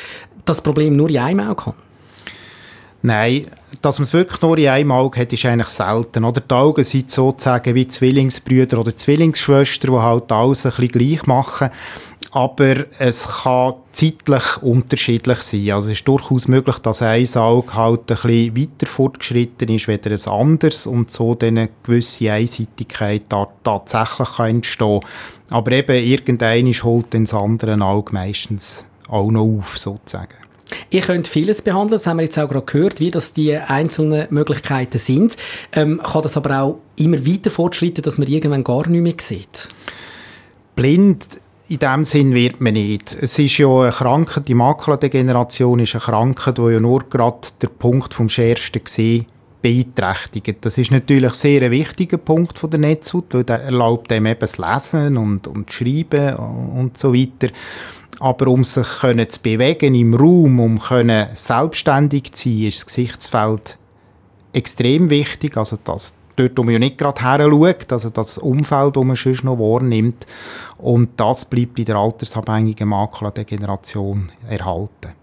das 0.45 0.61
Problem 0.61 0.97
nur 0.97 1.11
in 1.11 1.19
einem 1.19 1.49
Auge 1.49 1.67
habe? 1.67 1.77
Nein, 3.05 3.49
dass 3.81 3.99
man 3.99 4.05
es 4.05 4.13
wirklich 4.13 4.41
nur 4.43 4.57
in 4.59 4.69
einem 4.69 4.93
Auge 4.93 5.21
hat, 5.21 5.33
ist 5.33 5.45
eigentlich 5.45 5.69
selten. 5.69 6.25
Oder 6.25 6.41
die 6.41 6.55
Augen 6.55 6.85
sind 6.85 7.11
sozusagen 7.11 7.75
wie 7.75 7.89
Zwillingsbrüder 7.89 8.79
oder 8.79 8.95
Zwillingsschwestern, 8.95 9.93
die 9.93 9.99
halt 9.99 10.31
alles 10.31 10.65
ein 10.65 10.71
bisschen 10.71 10.89
gleich 10.89 11.27
machen. 11.27 11.71
Aber 12.31 12.87
es 12.99 13.27
kann 13.43 13.75
zeitlich 13.91 14.63
unterschiedlich 14.63 15.43
sein. 15.43 15.73
Also 15.73 15.91
es 15.91 15.99
ist 15.99 16.09
durchaus 16.09 16.47
möglich, 16.47 16.79
dass 16.79 17.03
ein 17.03 17.27
Auge 17.37 17.75
halt 17.75 18.11
ein 18.11 18.17
bisschen 18.17 18.57
weiter 18.57 18.87
fortgeschritten 18.87 19.69
ist 19.69 19.89
als 19.89 20.29
ein 20.29 20.33
anderes 20.33 20.87
und 20.87 21.11
so 21.11 21.35
dann 21.35 21.59
eine 21.59 21.71
gewisse 21.83 22.33
Einseitigkeit 22.33 23.25
da 23.29 23.49
tatsächlich 23.65 24.37
kann 24.37 24.47
entstehen 24.47 25.01
Aber 25.51 25.73
eben 25.73 26.05
irgendeiner 26.05 26.71
holt 26.71 27.13
das 27.13 27.35
andere 27.35 27.79
Auge 27.83 28.13
meistens 28.13 28.85
auch 29.09 29.31
noch 29.31 29.59
auf, 29.59 29.77
sozusagen. 29.77 30.42
Ihr 30.91 31.03
könnt 31.03 31.29
vieles 31.29 31.63
behandeln, 31.63 31.93
das 31.93 32.07
haben 32.07 32.19
wir 32.19 32.25
jetzt 32.25 32.39
auch 32.39 32.49
gerade 32.49 32.67
gehört, 32.67 33.01
wie 33.01 33.11
das 33.11 33.33
die 33.33 33.57
einzelnen 33.57 34.27
Möglichkeiten 34.31 34.99
sind. 34.99 35.37
Ähm, 35.73 36.01
kann 36.03 36.23
das 36.23 36.37
aber 36.37 36.63
auch 36.63 36.79
immer 36.97 37.27
weiter 37.27 37.51
fortschreiten, 37.51 38.03
dass 38.03 38.19
man 38.19 38.29
irgendwann 38.29 38.65
gar 38.65 38.87
nicht 38.89 39.03
mehr 39.03 39.15
sieht? 39.19 39.69
Blind 40.75 41.27
in 41.69 41.79
dem 41.79 42.05
Sinn 42.05 42.35
wird 42.35 42.61
man 42.61 42.75
nicht. 42.75 43.17
Es 43.19 43.39
ist 43.39 43.57
ja 43.57 43.69
eine 43.69 43.93
Krankheit, 43.93 44.49
die 44.49 44.55
Makuladegeneration 44.55 45.79
ist 45.79 45.95
eine 45.95 46.03
Krankheit, 46.03 46.59
die 46.59 46.63
ja 46.63 46.81
nur 46.81 47.05
gerade 47.09 47.49
der 47.63 47.69
Punkt 47.69 48.13
vom 48.13 48.29
schärfsten 48.29 48.85
gesehen 48.85 49.27
beeinträchtigt. 49.63 50.59
Das 50.67 50.77
ist 50.77 50.91
natürlich 50.91 51.33
sehr 51.35 51.63
ein 51.63 51.71
wichtiger 51.71 52.19
Punkt 52.19 52.59
von 52.59 52.69
der 52.69 52.81
Netzhaut, 52.81 53.33
weil 53.33 53.45
der 53.45 53.63
erlaubt 53.63 54.11
dem 54.11 54.27
eben 54.27 54.41
das 54.41 54.59
Lesen 54.59 55.17
und, 55.17 55.47
und 55.47 55.73
Schreiben 55.73 56.35
und 56.37 56.99
so 56.99 57.15
weiter. 57.15 57.49
Aber 58.23 58.47
um 58.53 58.63
sich 58.63 58.87
können 59.01 59.29
zu 59.29 59.43
bewegen 59.43 59.97
im 59.97 60.15
Raum, 60.15 60.61
um 60.61 60.79
können 60.79 61.31
selbstständig 61.35 62.31
zu 62.31 62.51
sein, 62.51 62.69
ist 62.69 62.79
das 62.79 62.87
Gesichtsfeld 62.87 63.79
extrem 64.53 65.11
wichtig. 65.11 65.57
Also 65.57 65.77
das, 65.83 66.15
dort, 66.37 66.57
wo 66.57 66.63
man 66.63 66.79
nicht 66.79 66.99
gerade 66.99 67.21
her 67.21 67.41
schaut, 67.51 67.93
also 67.93 68.11
das 68.11 68.39
Umfeld, 68.39 68.97
das 68.97 69.03
man 69.03 69.17
sonst 69.17 69.43
noch 69.43 69.59
wahrnimmt. 69.59 70.29
Und 70.79 71.09
das 71.17 71.47
bleibt 71.47 71.75
bei 71.75 71.83
der 71.83 71.97
altersabhängigen 71.97 72.89
Makuladegeneration 72.89 74.31
erhalten. 74.49 75.15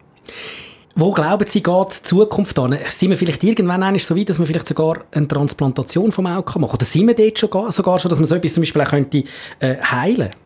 Wo 0.93 1.13
glauben 1.13 1.47
Sie, 1.47 1.63
geht 1.63 1.99
die 1.99 2.03
Zukunft 2.03 2.59
an? 2.59 2.77
Sind 2.89 3.11
wir 3.11 3.17
vielleicht 3.17 3.45
irgendwann 3.45 3.97
so 3.97 4.17
weit, 4.17 4.27
dass 4.27 4.39
man 4.39 4.47
vielleicht 4.47 4.67
sogar 4.67 4.97
eine 5.11 5.25
Transplantation 5.25 6.11
vom 6.11 6.25
Auge 6.25 6.59
machen 6.59 6.63
kann? 6.63 6.75
Oder 6.75 6.83
sind 6.83 7.07
wir 7.07 7.15
dort 7.15 7.39
schon, 7.39 7.71
sogar 7.71 7.97
schon, 7.97 8.09
dass 8.09 8.19
man 8.19 8.27
so 8.27 8.35
etwas 8.35 8.55
zum 8.55 8.63
Beispiel 8.63 8.81
auch 8.81 8.89
könnte, 8.89 9.23
äh, 9.61 9.77
heilen 9.77 10.31
könnte? 10.31 10.37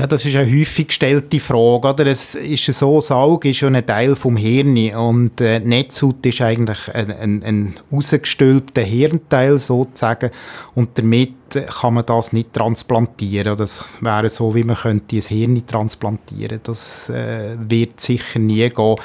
Ja, 0.00 0.06
das 0.06 0.24
ist 0.24 0.34
eine 0.34 0.50
häufig 0.50 0.88
gestellte 0.88 1.38
Frage. 1.40 1.88
Oder? 1.88 2.06
Es 2.06 2.34
ist 2.34 2.64
so, 2.64 2.96
das 2.96 3.12
Auge 3.12 3.50
ist 3.50 3.58
schon 3.58 3.76
ein 3.76 3.84
Teil 3.84 4.16
vom 4.16 4.38
Hirn 4.38 4.94
und 4.94 5.42
äh, 5.42 5.60
die 5.60 5.68
Netzhaut 5.68 6.24
ist 6.24 6.40
eigentlich 6.40 6.78
ein, 6.94 7.10
ein, 7.10 7.42
ein 7.42 7.74
rausgestülpter 7.92 8.80
Hirnteil 8.80 9.58
sozusagen 9.58 10.30
und 10.74 10.96
damit 10.96 11.34
kann 11.50 11.94
man 11.94 12.06
das 12.06 12.32
nicht 12.32 12.52
transplantieren. 12.52 13.56
Das 13.56 13.84
wäre 14.00 14.28
so, 14.28 14.54
wie 14.54 14.64
man 14.64 14.76
könnte 14.76 15.16
ein 15.16 15.22
Hirn 15.22 15.66
transplantieren. 15.66 16.60
Das 16.62 17.08
äh, 17.10 17.56
wird 17.58 18.00
sicher 18.00 18.38
nie 18.38 18.68
gehen. 18.68 18.96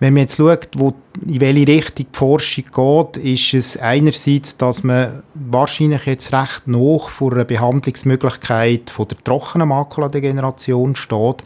Wenn 0.00 0.14
man 0.14 0.22
jetzt 0.22 0.36
schaut, 0.36 0.68
wo, 0.76 0.94
in 1.26 1.40
welche 1.40 1.66
Richtung 1.66 2.06
die 2.12 2.18
Forschung 2.18 2.64
geht, 2.72 3.24
ist 3.24 3.54
es 3.54 3.76
einerseits, 3.76 4.56
dass 4.56 4.82
man 4.82 5.22
wahrscheinlich 5.34 6.06
jetzt 6.06 6.32
recht 6.32 6.66
noch 6.66 7.08
vor 7.08 7.32
einer 7.32 7.44
Behandlungsmöglichkeit 7.44 8.90
von 8.90 9.08
der 9.08 9.18
trockenen 9.24 9.68
Makuladegeneration 9.68 10.96
steht. 10.96 11.42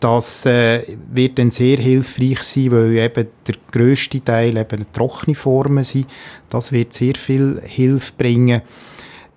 Das 0.00 0.44
äh, 0.44 0.82
wird 1.10 1.38
dann 1.38 1.50
sehr 1.50 1.78
hilfreich 1.78 2.42
sein, 2.42 2.70
weil 2.70 2.98
eben 2.98 3.28
der 3.46 3.54
grösste 3.72 4.22
Teil 4.22 4.56
eben 4.58 4.86
trockene 4.92 5.34
Formen 5.34 5.84
sind. 5.84 6.06
Das 6.50 6.70
wird 6.70 6.92
sehr 6.92 7.14
viel 7.14 7.62
Hilfe 7.64 8.12
bringen. 8.16 8.60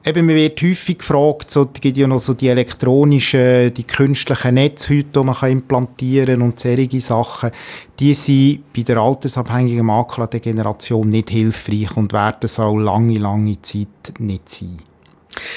Eben, 0.06 0.26
man 0.28 0.36
wird 0.36 0.62
häufig 0.62 1.00
gefragt, 1.00 1.52
so, 1.52 1.70
es 1.74 1.82
gibt 1.82 1.98
ja 1.98 2.08
noch 2.08 2.20
so 2.20 2.34
die 2.34 2.48
elektronischen, 2.48 3.74
die 3.74 3.84
künstlichen 3.84 4.56
Netzhäute, 4.56 5.10
die 5.14 5.24
man 5.24 5.36
kann 5.36 5.52
implantieren 5.52 6.42
und 6.42 6.58
solche 6.58 7.02
Sachen. 7.02 7.52
Die 8.00 8.14
sind 8.14 8.72
bei 8.74 8.84
der 8.84 8.98
altersabhängigen 8.98 9.86
Makuladegeneration 9.86 11.10
nicht 11.10 11.30
hilfreich 11.32 11.98
und 11.98 12.14
werden 12.14 12.40
es 12.44 12.62
auch 12.62 12.78
lange, 12.78 13.18
lange 13.18 13.62
Zeit 13.62 14.14
nicht 14.20 14.48
sein. 14.48 14.78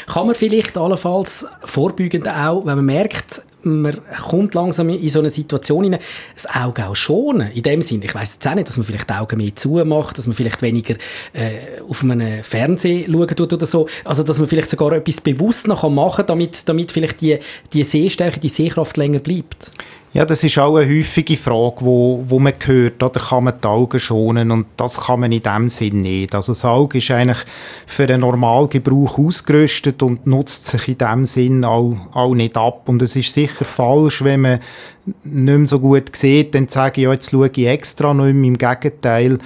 Kann 0.06 0.26
man 0.26 0.34
vielleicht 0.34 0.76
allenfalls 0.76 1.46
vorbeugend 1.62 2.28
auch, 2.28 2.66
wenn 2.66 2.76
man 2.76 2.84
merkt, 2.84 3.42
man 3.64 3.98
kommt 4.28 4.54
langsam 4.54 4.88
in 4.88 5.08
so 5.08 5.20
eine 5.20 5.30
Situation 5.30 5.84
hinein, 5.84 6.00
das 6.34 6.46
Auge 6.46 6.86
auch 6.86 6.96
schonen. 6.96 7.50
In 7.52 7.62
dem 7.62 7.82
Sinne, 7.82 8.04
ich 8.04 8.14
weiß 8.14 8.34
jetzt 8.34 8.46
auch 8.46 8.54
nicht, 8.54 8.68
dass 8.68 8.76
man 8.76 8.86
vielleicht 8.86 9.08
die 9.08 9.14
Augen 9.14 9.36
mehr 9.36 9.54
zumacht, 9.54 10.18
dass 10.18 10.26
man 10.26 10.34
vielleicht 10.34 10.62
weniger 10.62 10.94
äh, 11.32 11.80
auf 11.88 12.02
einem 12.02 12.42
Fernseher 12.42 13.06
schauen 13.06 13.28
tut 13.28 13.52
oder 13.52 13.66
so. 13.66 13.88
Also, 14.04 14.22
dass 14.22 14.38
man 14.38 14.48
vielleicht 14.48 14.70
sogar 14.70 14.92
etwas 14.92 15.20
bewusst 15.20 15.66
noch 15.66 15.88
machen 15.88 16.16
kann, 16.16 16.26
damit, 16.26 16.68
damit 16.68 16.92
vielleicht 16.92 17.20
die, 17.20 17.38
die 17.72 17.84
Sehstärke, 17.84 18.40
die 18.40 18.48
Sehkraft 18.48 18.96
länger 18.96 19.20
bleibt. 19.20 19.70
Ja, 20.14 20.26
das 20.26 20.44
ist 20.44 20.58
auch 20.58 20.76
eine 20.76 20.86
häufige 20.86 21.38
Frage, 21.38 21.76
wo, 21.80 22.22
wo 22.26 22.38
man 22.38 22.52
hört, 22.66 23.02
oder? 23.02 23.18
Kann 23.18 23.44
man 23.44 23.54
die 23.58 23.66
Augen 23.66 23.98
schonen? 23.98 24.50
Und 24.50 24.66
das 24.76 25.06
kann 25.06 25.20
man 25.20 25.32
in 25.32 25.42
dem 25.42 25.70
Sinn 25.70 26.02
nicht. 26.02 26.34
Also 26.34 26.52
das 26.52 26.66
Auge 26.66 26.98
ist 26.98 27.10
eigentlich 27.10 27.38
für 27.86 28.02
einen 28.02 28.20
Normalgebrauch 28.20 29.16
ausgerüstet 29.18 30.02
und 30.02 30.26
nutzt 30.26 30.66
sich 30.66 30.88
in 30.88 30.98
dem 30.98 31.24
Sinn 31.24 31.64
auch, 31.64 31.96
auch 32.12 32.34
nicht 32.34 32.58
ab. 32.58 32.90
Und 32.90 33.00
es 33.00 33.16
ist 33.16 33.32
sicher 33.32 33.64
falsch, 33.64 34.22
wenn 34.22 34.42
man 34.42 34.60
nicht 35.04 35.58
mehr 35.58 35.66
so 35.66 35.80
gut 35.80 36.14
sieht, 36.14 36.54
dann 36.54 36.68
sage 36.68 37.00
ich, 37.00 37.04
ja, 37.04 37.12
jetzt 37.12 37.30
schaue 37.30 37.50
ich 37.52 37.66
extra 37.66 38.14
nicht 38.14 38.34
mehr. 38.34 38.48
Im 38.48 38.58
Gegenteil, 38.58 39.38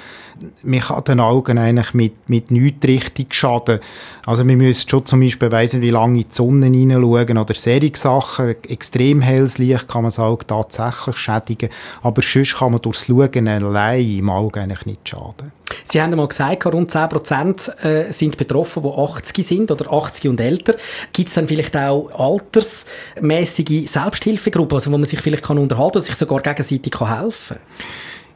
man 0.63 0.81
kann 0.81 1.05
den 1.05 1.21
Augen 1.21 1.59
eigentlich 1.59 1.95
mit, 1.95 2.29
mit 2.29 2.51
nichts 2.51 2.87
richtig 2.87 3.35
schaden. 3.35 3.81
Also 4.27 4.45
man 4.45 4.59
müsste 4.59 4.91
schon 4.91 5.07
zum 5.07 5.21
Beispiel 5.21 5.51
weiss 5.51 5.81
wie 5.81 5.91
lange 5.91 6.21
in 6.21 6.29
die 6.29 6.35
Sonne 6.35 6.67
hineinschauen 6.67 7.39
oder 7.39 7.55
solche 7.55 7.97
Sachen. 7.97 8.55
Extrem 8.69 9.23
helles 9.23 9.59
Licht 9.59 9.89
kann 9.89 10.03
man 10.03 10.11
das 10.11 10.19
Auge 10.19 10.47
tatsächlich 10.47 11.17
schädigen, 11.17 11.71
aber 12.03 12.23
sonst 12.23 12.57
kann 12.57 12.73
man 12.73 12.83
durchs 12.83 13.07
Schauen 13.07 13.49
allein 13.49 14.19
im 14.19 14.31
Auge 14.31 14.61
eigentlich 14.61 14.87
nicht 14.87 15.09
schaden. 15.09 15.53
Sie 15.85 16.01
haben 16.01 16.13
einmal 16.13 16.29
gesagt, 16.29 16.67
rund 16.67 16.91
10% 16.91 17.85
äh, 17.85 18.13
sind 18.13 18.37
betroffen, 18.37 18.83
die 18.83 18.89
80 18.89 19.47
sind 19.47 19.71
oder 19.71 19.93
80 19.93 20.29
und 20.29 20.41
älter. 20.41 20.77
Gibt 21.13 21.29
es 21.29 21.35
dann 21.35 21.49
vielleicht 21.49 21.77
auch 21.77 22.11
altersmäßige 22.17 23.91
Selbsthilfegruppen, 23.91 24.77
also 24.77 24.93
wo 24.93 24.99
man 24.99 25.07
sich 25.07 25.21
vielleicht 25.21 25.45
kann 25.45 25.59
unterhalten 25.59 25.95
kann, 25.95 26.03
sich 26.03 26.15
sogar 26.17 26.41
gegenseitig 26.41 26.93
helfen 27.01 27.57
kann? 27.57 27.77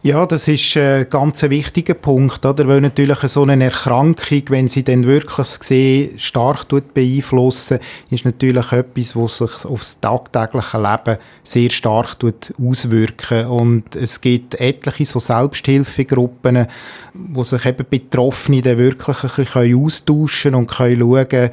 Ja, 0.02 0.24
das 0.24 0.48
ist 0.48 0.78
ein 0.78 1.10
ganz 1.10 1.42
wichtiger 1.42 1.92
Punkt, 1.92 2.46
oder? 2.46 2.66
weil 2.66 2.80
natürlich 2.80 3.18
so 3.18 3.42
eine 3.42 3.64
Erkrankung, 3.64 4.42
wenn 4.48 4.66
sie 4.66 4.82
dann 4.82 5.06
wirklich 5.06 5.36
das 5.36 5.60
Gesehen 5.60 6.18
stark 6.18 6.68
beeinflussen, 6.94 7.80
ist 8.08 8.24
natürlich 8.24 8.72
etwas, 8.72 9.14
was 9.14 9.36
sich 9.36 9.66
aufs 9.66 10.00
tagtägliche 10.00 10.78
Leben 10.78 11.18
sehr 11.42 11.68
stark 11.68 12.16
auswirken 12.58 13.46
und 13.48 13.94
es 13.94 14.22
gibt 14.22 14.58
etliche 14.58 15.04
so 15.04 15.18
Selbsthilfegruppen, 15.18 16.66
wo 17.12 17.44
sich 17.44 17.66
eben 17.66 17.84
Betroffene 17.90 18.62
dann 18.62 18.78
wirklich 18.78 19.22
ein 19.22 19.30
bisschen 19.36 19.84
austauschen 19.84 20.54
und 20.54 20.70
können 20.70 20.98
schauen, 20.98 21.50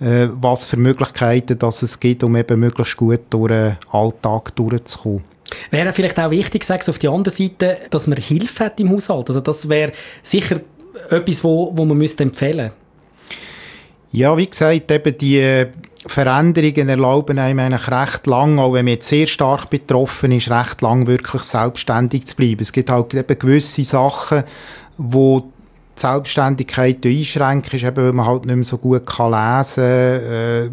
äh, 0.00 0.28
was 0.40 0.68
für 0.68 0.76
Möglichkeiten 0.76 1.58
dass 1.58 1.82
es 1.82 1.98
gibt, 1.98 2.22
um 2.22 2.36
eben 2.36 2.60
möglichst 2.60 2.96
gut 2.96 3.22
durch 3.30 3.48
den 3.50 3.76
Alltag 3.90 4.54
durchzukommen. 4.54 5.37
Wäre 5.70 5.92
vielleicht 5.92 6.18
auch 6.18 6.30
wichtig, 6.30 6.64
sagst 6.64 6.88
auf 6.88 6.98
die 6.98 7.08
andere 7.08 7.34
Seite, 7.34 7.78
dass 7.90 8.06
man 8.06 8.18
Hilfe 8.18 8.66
hat 8.66 8.80
im 8.80 8.90
Haushalt. 8.90 9.28
Also 9.28 9.40
das 9.40 9.68
wäre 9.68 9.92
sicher 10.22 10.60
etwas, 11.10 11.42
wo, 11.42 11.70
wo 11.76 11.84
man 11.84 11.96
müsste 11.96 12.22
empfehlen 12.22 12.72
Ja, 14.12 14.36
wie 14.36 14.48
gesagt, 14.48 14.90
eben 14.90 15.18
die 15.18 15.66
Veränderungen 16.06 16.88
erlauben 16.88 17.38
einem 17.38 17.58
eigentlich 17.58 17.90
recht 17.90 18.26
lang, 18.26 18.58
auch 18.58 18.72
wenn 18.72 18.84
man 18.84 18.94
jetzt 18.94 19.08
sehr 19.08 19.26
stark 19.26 19.68
betroffen 19.68 20.32
ist, 20.32 20.50
recht 20.50 20.80
lang 20.80 21.06
wirklich 21.06 21.42
selbstständig 21.42 22.26
zu 22.26 22.36
bleiben. 22.36 22.62
Es 22.62 22.72
gibt 22.72 22.90
halt 22.90 23.12
eben 23.14 23.38
gewisse 23.38 23.84
Sachen, 23.84 24.44
wo 24.96 25.40
die 25.40 26.00
Selbstständigkeit 26.00 27.04
einschränkt, 27.04 27.74
ist 27.74 27.84
eben, 27.84 27.96
weil 27.96 28.12
man 28.12 28.26
halt 28.26 28.46
nicht 28.46 28.54
mehr 28.54 28.64
so 28.64 28.78
gut 28.78 29.04
kann 29.06 29.32
lesen 29.32 29.84
kann, 29.84 30.22
äh, 30.32 30.70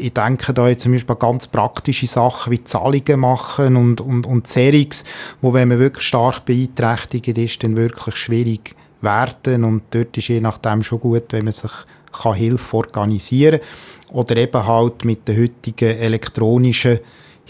ich 0.00 0.14
denke 0.14 0.52
da 0.52 0.68
jetzt 0.68 0.82
zum 0.82 0.92
Beispiel 0.92 1.14
an 1.14 1.18
ganz 1.18 1.46
praktische 1.46 2.06
Sachen 2.06 2.52
wie 2.52 2.64
Zahlungen 2.64 3.20
machen 3.20 3.76
und, 3.76 4.00
und, 4.00 4.26
und 4.26 4.46
Serings, 4.46 5.04
wo 5.40 5.52
wenn 5.52 5.68
man 5.68 5.78
wirklich 5.78 6.06
stark 6.06 6.44
beeinträchtigt 6.44 7.38
ist, 7.38 7.62
dann 7.62 7.76
wirklich 7.76 8.16
schwierig 8.16 8.74
werden 9.00 9.64
und 9.64 9.82
dort 9.90 10.16
ist 10.16 10.28
je 10.28 10.40
nachdem 10.40 10.82
schon 10.82 11.00
gut, 11.00 11.24
wenn 11.30 11.44
man 11.44 11.52
sich 11.52 11.70
kann 12.12 12.34
Hilfe 12.34 12.76
organisieren 12.76 13.60
kann. 13.60 14.16
Oder 14.16 14.36
eben 14.36 14.66
halt 14.66 15.04
mit 15.04 15.28
den 15.28 15.42
heutigen 15.42 15.98
elektronischen 15.98 17.00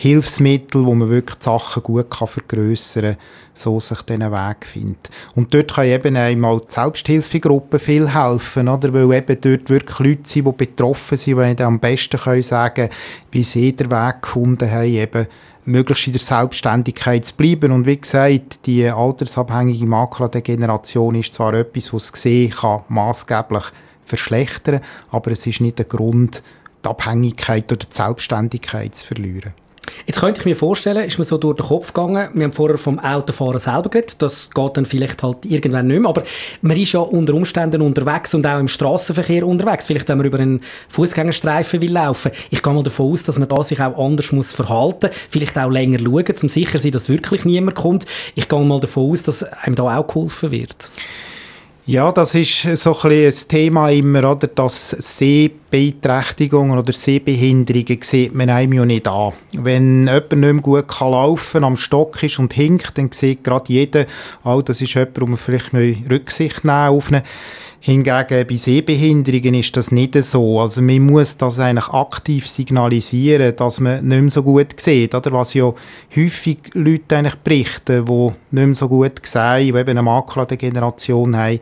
Hilfsmittel, 0.01 0.87
wo 0.87 0.95
man 0.95 1.09
wirklich 1.09 1.39
die 1.39 1.45
Sachen 1.45 1.83
gut 1.83 2.09
kann 2.09 2.29
vergrößern 2.29 3.03
kann, 3.03 3.17
so 3.53 3.81
sich 3.81 4.01
diesen 4.03 4.31
Weg 4.31 4.65
findet. 4.65 5.11
Und 5.35 5.53
dort 5.53 5.75
kann 5.75 5.87
eben 5.87 6.17
einmal 6.17 6.61
die 6.61 6.73
Selbsthilfegruppe 6.73 7.81
viel 7.81 8.15
helfen, 8.15 8.69
oder? 8.69 8.93
weil 8.95 9.13
eben 9.13 9.41
dort 9.41 9.69
wirklich 9.69 9.99
Leute 9.99 10.21
sind, 10.29 10.47
die 10.47 10.53
betroffen 10.53 11.19
sind, 11.19 11.59
die 11.59 11.65
am 11.65 11.81
besten 11.81 12.17
können 12.17 12.43
sagen 12.43 12.91
wie 13.33 13.43
sie 13.43 13.75
den 13.75 13.91
Weg 13.91 14.23
gefunden 14.23 14.71
haben, 14.71 14.85
eben 14.85 15.27
möglichst 15.65 16.07
in 16.07 16.13
der 16.13 16.23
Selbstständigkeit 16.23 17.27
zu 17.27 17.35
bleiben. 17.35 17.73
Und 17.73 17.85
wie 17.85 18.01
gesagt, 18.01 18.67
die 18.67 18.89
altersabhängige 18.89 19.85
Makuladegeneration 19.85 21.17
ist 21.17 21.35
zwar 21.35 21.55
etwas, 21.55 21.93
was 21.93 22.13
gesehen 22.13 22.53
kann, 22.53 22.83
maßgeblich 22.89 23.65
verschlechtern, 24.05 24.81
aber 25.11 25.33
es 25.33 25.45
ist 25.45 25.61
nicht 25.61 25.79
der 25.79 25.87
Grund, 25.87 26.41
die 26.85 26.89
Abhängigkeit 26.89 27.73
oder 27.73 27.85
die 27.85 27.95
Selbstständigkeit 27.97 28.95
zu 28.95 29.05
verlieren. 29.05 29.55
Jetzt 30.07 30.21
könnte 30.21 30.41
ich 30.41 30.47
mir 30.47 30.57
vorstellen, 30.57 31.05
ist 31.05 31.19
mir 31.19 31.25
so 31.25 31.39
durch 31.39 31.57
den 31.57 31.67
Kopf 31.67 31.93
gegangen, 31.93 32.31
wir 32.35 32.45
haben 32.45 32.53
vorher 32.53 32.79
vom 32.79 32.99
Autofahren 32.99 33.59
selber 33.59 33.91
geredet, 33.91 34.17
das 34.21 34.51
geht 34.51 34.77
dann 34.77 34.87
vielleicht 34.87 35.23
halt 35.23 35.45
irgendwann 35.45 35.87
nicht 35.87 36.01
mehr, 36.01 36.09
aber 36.09 36.23
man 36.63 36.77
ist 36.77 36.93
ja 36.93 37.01
unter 37.01 37.35
Umständen 37.35 37.83
unterwegs 37.83 38.35
und 38.35 38.47
auch 38.47 38.59
im 38.59 38.69
Straßenverkehr 38.69 39.47
unterwegs, 39.47 39.87
vielleicht 39.87 40.09
wenn 40.09 40.19
man 40.19 40.27
über 40.27 40.39
einen 40.39 40.63
Fußgängerstreifen 40.89 41.83
will 41.83 41.93
laufen. 41.93 42.33
Ich 42.51 42.63
gehe 42.63 42.73
mal 42.73 42.83
davon 42.83 43.13
aus, 43.13 43.25
dass 43.25 43.39
man 43.39 43.49
da 43.49 43.63
sich 43.63 43.81
auch 43.81 43.99
anders 43.99 44.33
muss 44.33 44.53
verhalten, 44.53 45.11
vielleicht 45.29 45.59
auch 45.59 45.71
länger 45.71 45.99
schauen, 45.99 46.25
um 46.43 46.49
sicher 46.49 46.73
zu 46.73 46.79
sein, 46.79 46.93
dass 46.93 47.09
wirklich 47.09 47.45
niemand 47.45 47.77
kommt. 47.77 48.07
Ich 48.35 48.49
gehe 48.49 48.65
mal 48.65 48.81
davon 48.81 49.11
aus, 49.11 49.23
dass 49.23 49.43
einem 49.43 49.75
da 49.75 49.99
auch 49.99 50.07
geholfen 50.07 50.51
wird. 50.51 50.91
Ja, 51.89 52.13
das 52.13 52.35
ist 52.35 52.77
so 52.77 52.95
ein, 53.05 53.13
ein 53.13 53.35
Thema 53.49 53.89
immer, 53.89 54.33
oder? 54.33 54.47
dass 54.47 54.91
Sehbeeinträchtigungen 54.91 56.77
oder 56.79 56.93
Sehbehinderungen 56.93 58.03
sieht 58.03 58.35
man 58.35 58.51
einem 58.51 58.75
ja 58.75 58.85
nicht 58.85 59.09
an. 59.09 59.33
Wenn 59.55 60.07
jemand 60.07 60.33
nicht 60.33 60.53
mehr 60.53 60.55
gut 60.57 60.87
kann 60.87 61.13
laufen 61.13 61.65
am 61.65 61.79
Stock 61.79 62.23
ist 62.23 62.39
und 62.39 62.53
hinkt, 62.53 62.99
dann 62.99 63.11
sieht 63.11 63.43
gerade 63.43 63.73
jeder, 63.73 64.05
oh, 64.45 64.61
das 64.61 64.83
ist 64.83 64.93
jemand, 64.93 65.17
man 65.19 65.39
vielleicht 65.39 65.73
Rücksicht 65.73 66.63
nehmen 66.63 66.89
auf. 66.89 67.11
Hingegen 67.89 68.47
bei 68.47 68.57
Sehbehinderungen 68.57 69.55
ist 69.55 69.75
das 69.75 69.91
nicht 69.91 70.15
so. 70.23 70.61
Also 70.61 70.83
man 70.83 71.07
muss 71.07 71.39
das 71.39 71.59
eigentlich 71.59 71.89
aktiv 71.89 72.47
signalisieren, 72.47 73.57
dass 73.57 73.81
man 73.81 74.07
nicht 74.07 74.21
mehr 74.21 74.31
so 74.31 74.43
gut 74.43 74.79
sieht. 74.79 75.15
Oder? 75.15 75.33
Was 75.33 75.55
ja 75.55 75.73
häufig 76.15 76.59
Leute 76.75 77.17
eigentlich 77.17 77.37
berichten, 77.37 78.05
die 78.05 78.33
nicht 78.51 78.67
mehr 78.67 78.75
so 78.75 78.91
gut 78.91 79.27
sehen, 79.27 79.73
die 79.73 79.79
eben 79.79 79.89
eine 79.89 80.03
Makuladegeneration 80.03 81.35
haben, 81.35 81.61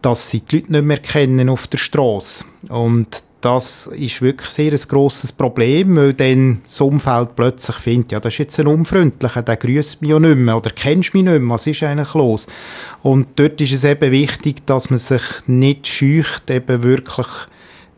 dass 0.00 0.30
sie 0.30 0.40
die 0.40 0.60
Leute 0.60 0.72
nicht 0.72 0.84
mehr 0.86 0.98
kennen 0.98 1.50
auf 1.50 1.66
der 1.66 1.76
Straße. 1.76 2.46
Und 2.70 3.22
das 3.46 3.86
ist 3.86 4.22
wirklich 4.22 4.50
sehr 4.50 4.72
ein 4.72 4.88
grosses 4.88 5.30
Problem, 5.30 5.94
weil 5.94 6.14
dann 6.14 6.62
das 6.64 6.80
Umfeld 6.80 7.36
plötzlich 7.36 7.76
findet, 7.76 8.10
ja, 8.10 8.18
das 8.18 8.34
ist 8.34 8.38
jetzt 8.38 8.58
ein 8.58 8.66
Unfreundlicher, 8.66 9.40
der 9.40 9.56
grüßt 9.56 10.02
mich 10.02 10.10
ja 10.10 10.18
nicht 10.18 10.36
mehr 10.36 10.56
oder 10.56 10.70
kennst 10.70 11.14
mich 11.14 11.22
nicht 11.22 11.38
mehr, 11.38 11.48
was 11.48 11.64
ist 11.68 11.80
eigentlich 11.84 12.12
los? 12.14 12.48
Und 13.04 13.28
dort 13.36 13.60
ist 13.60 13.72
es 13.72 13.84
eben 13.84 14.10
wichtig, 14.10 14.66
dass 14.66 14.90
man 14.90 14.98
sich 14.98 15.22
nicht 15.46 15.86
scheucht, 15.86 16.50
eben 16.50 16.82
wirklich 16.82 17.28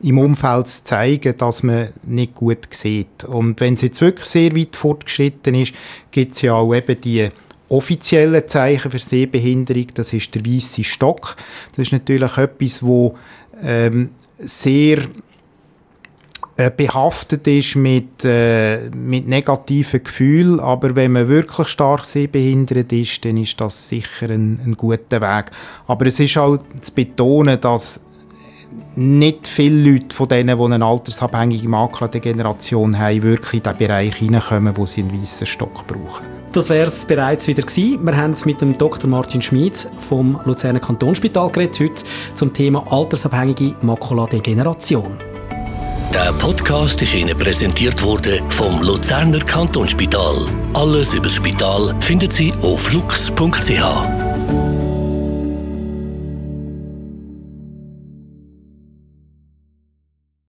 im 0.02 0.18
Umfeld 0.18 0.68
zu 0.68 0.84
zeigen, 0.84 1.34
dass 1.38 1.62
man 1.62 1.94
nicht 2.02 2.34
gut 2.34 2.68
sieht. 2.70 3.24
Und 3.24 3.58
wenn 3.60 3.72
es 3.72 3.80
jetzt 3.80 4.02
wirklich 4.02 4.26
sehr 4.26 4.54
weit 4.54 4.76
fortgeschritten 4.76 5.54
ist, 5.54 5.72
gibt 6.10 6.34
es 6.34 6.42
ja 6.42 6.52
auch 6.52 6.74
eben 6.74 7.00
die 7.00 7.26
offiziellen 7.70 8.46
Zeichen 8.46 8.90
für 8.90 8.98
Sehbehinderung, 8.98 9.86
das 9.94 10.12
ist 10.12 10.34
der 10.34 10.44
weiße 10.44 10.84
Stock. 10.84 11.36
Das 11.70 11.86
ist 11.86 11.92
natürlich 11.92 12.36
etwas, 12.36 12.82
wo 12.82 13.16
ähm, 13.62 14.10
sehr 14.38 15.06
äh, 16.58 16.72
behaftet 16.76 17.46
ist 17.46 17.76
mit, 17.76 18.24
äh, 18.24 18.90
mit 18.90 19.28
negativen 19.28 20.02
Gefühlen, 20.02 20.58
aber 20.58 20.96
wenn 20.96 21.12
man 21.12 21.28
wirklich 21.28 21.68
stark 21.68 22.04
sehbehindert 22.04 22.92
ist, 22.92 23.24
dann 23.24 23.36
ist 23.36 23.60
das 23.60 23.88
sicher 23.88 24.28
ein, 24.28 24.60
ein 24.64 24.76
guter 24.76 25.20
Weg. 25.20 25.52
Aber 25.86 26.06
es 26.06 26.18
ist 26.18 26.36
auch 26.36 26.58
zu 26.80 26.92
betonen, 26.92 27.60
dass 27.60 28.00
nicht 28.96 29.46
viele 29.46 29.92
Leute 29.92 30.12
von 30.12 30.26
denen, 30.26 30.58
die 30.58 30.64
eine 30.64 30.84
altersabhängige 30.84 31.68
Makuladegeneration 31.68 32.98
haben, 32.98 33.22
wirklich 33.22 33.54
in 33.54 33.62
den 33.62 33.76
Bereich 33.78 34.16
hineinkommen, 34.16 34.76
wo 34.76 34.84
sie 34.84 35.02
einen 35.02 35.20
weißen 35.20 35.46
Stock 35.46 35.86
brauchen. 35.86 36.26
Das 36.50 36.68
wäre 36.70 36.88
es 36.88 37.04
bereits 37.04 37.46
wieder 37.46 37.62
gewesen. 37.62 38.04
Wir 38.04 38.16
haben 38.16 38.34
mit 38.46 38.60
dem 38.60 38.76
Dr. 38.76 39.08
Martin 39.08 39.40
Schmid 39.40 39.88
vom 40.00 40.40
Luzerner 40.44 40.80
Kantonsspital 40.80 41.50
geredet, 41.50 41.78
heute 41.78 42.04
zum 42.34 42.52
Thema 42.52 42.84
altersabhängige 42.90 43.76
Makuladegeneration. 43.82 45.12
Der 46.12 46.32
Podcast 46.32 47.02
ist 47.02 47.14
Ihnen 47.14 47.36
präsentiert 47.36 48.02
worden 48.02 48.42
vom 48.50 48.80
Luzerner 48.82 49.40
Kantonsspital. 49.40 50.36
Alles 50.72 51.12
über 51.12 51.24
das 51.24 51.34
Spital 51.34 51.94
finden 52.00 52.30
Sie 52.30 52.52
auf 52.62 52.90
lux.ch. 52.92 53.82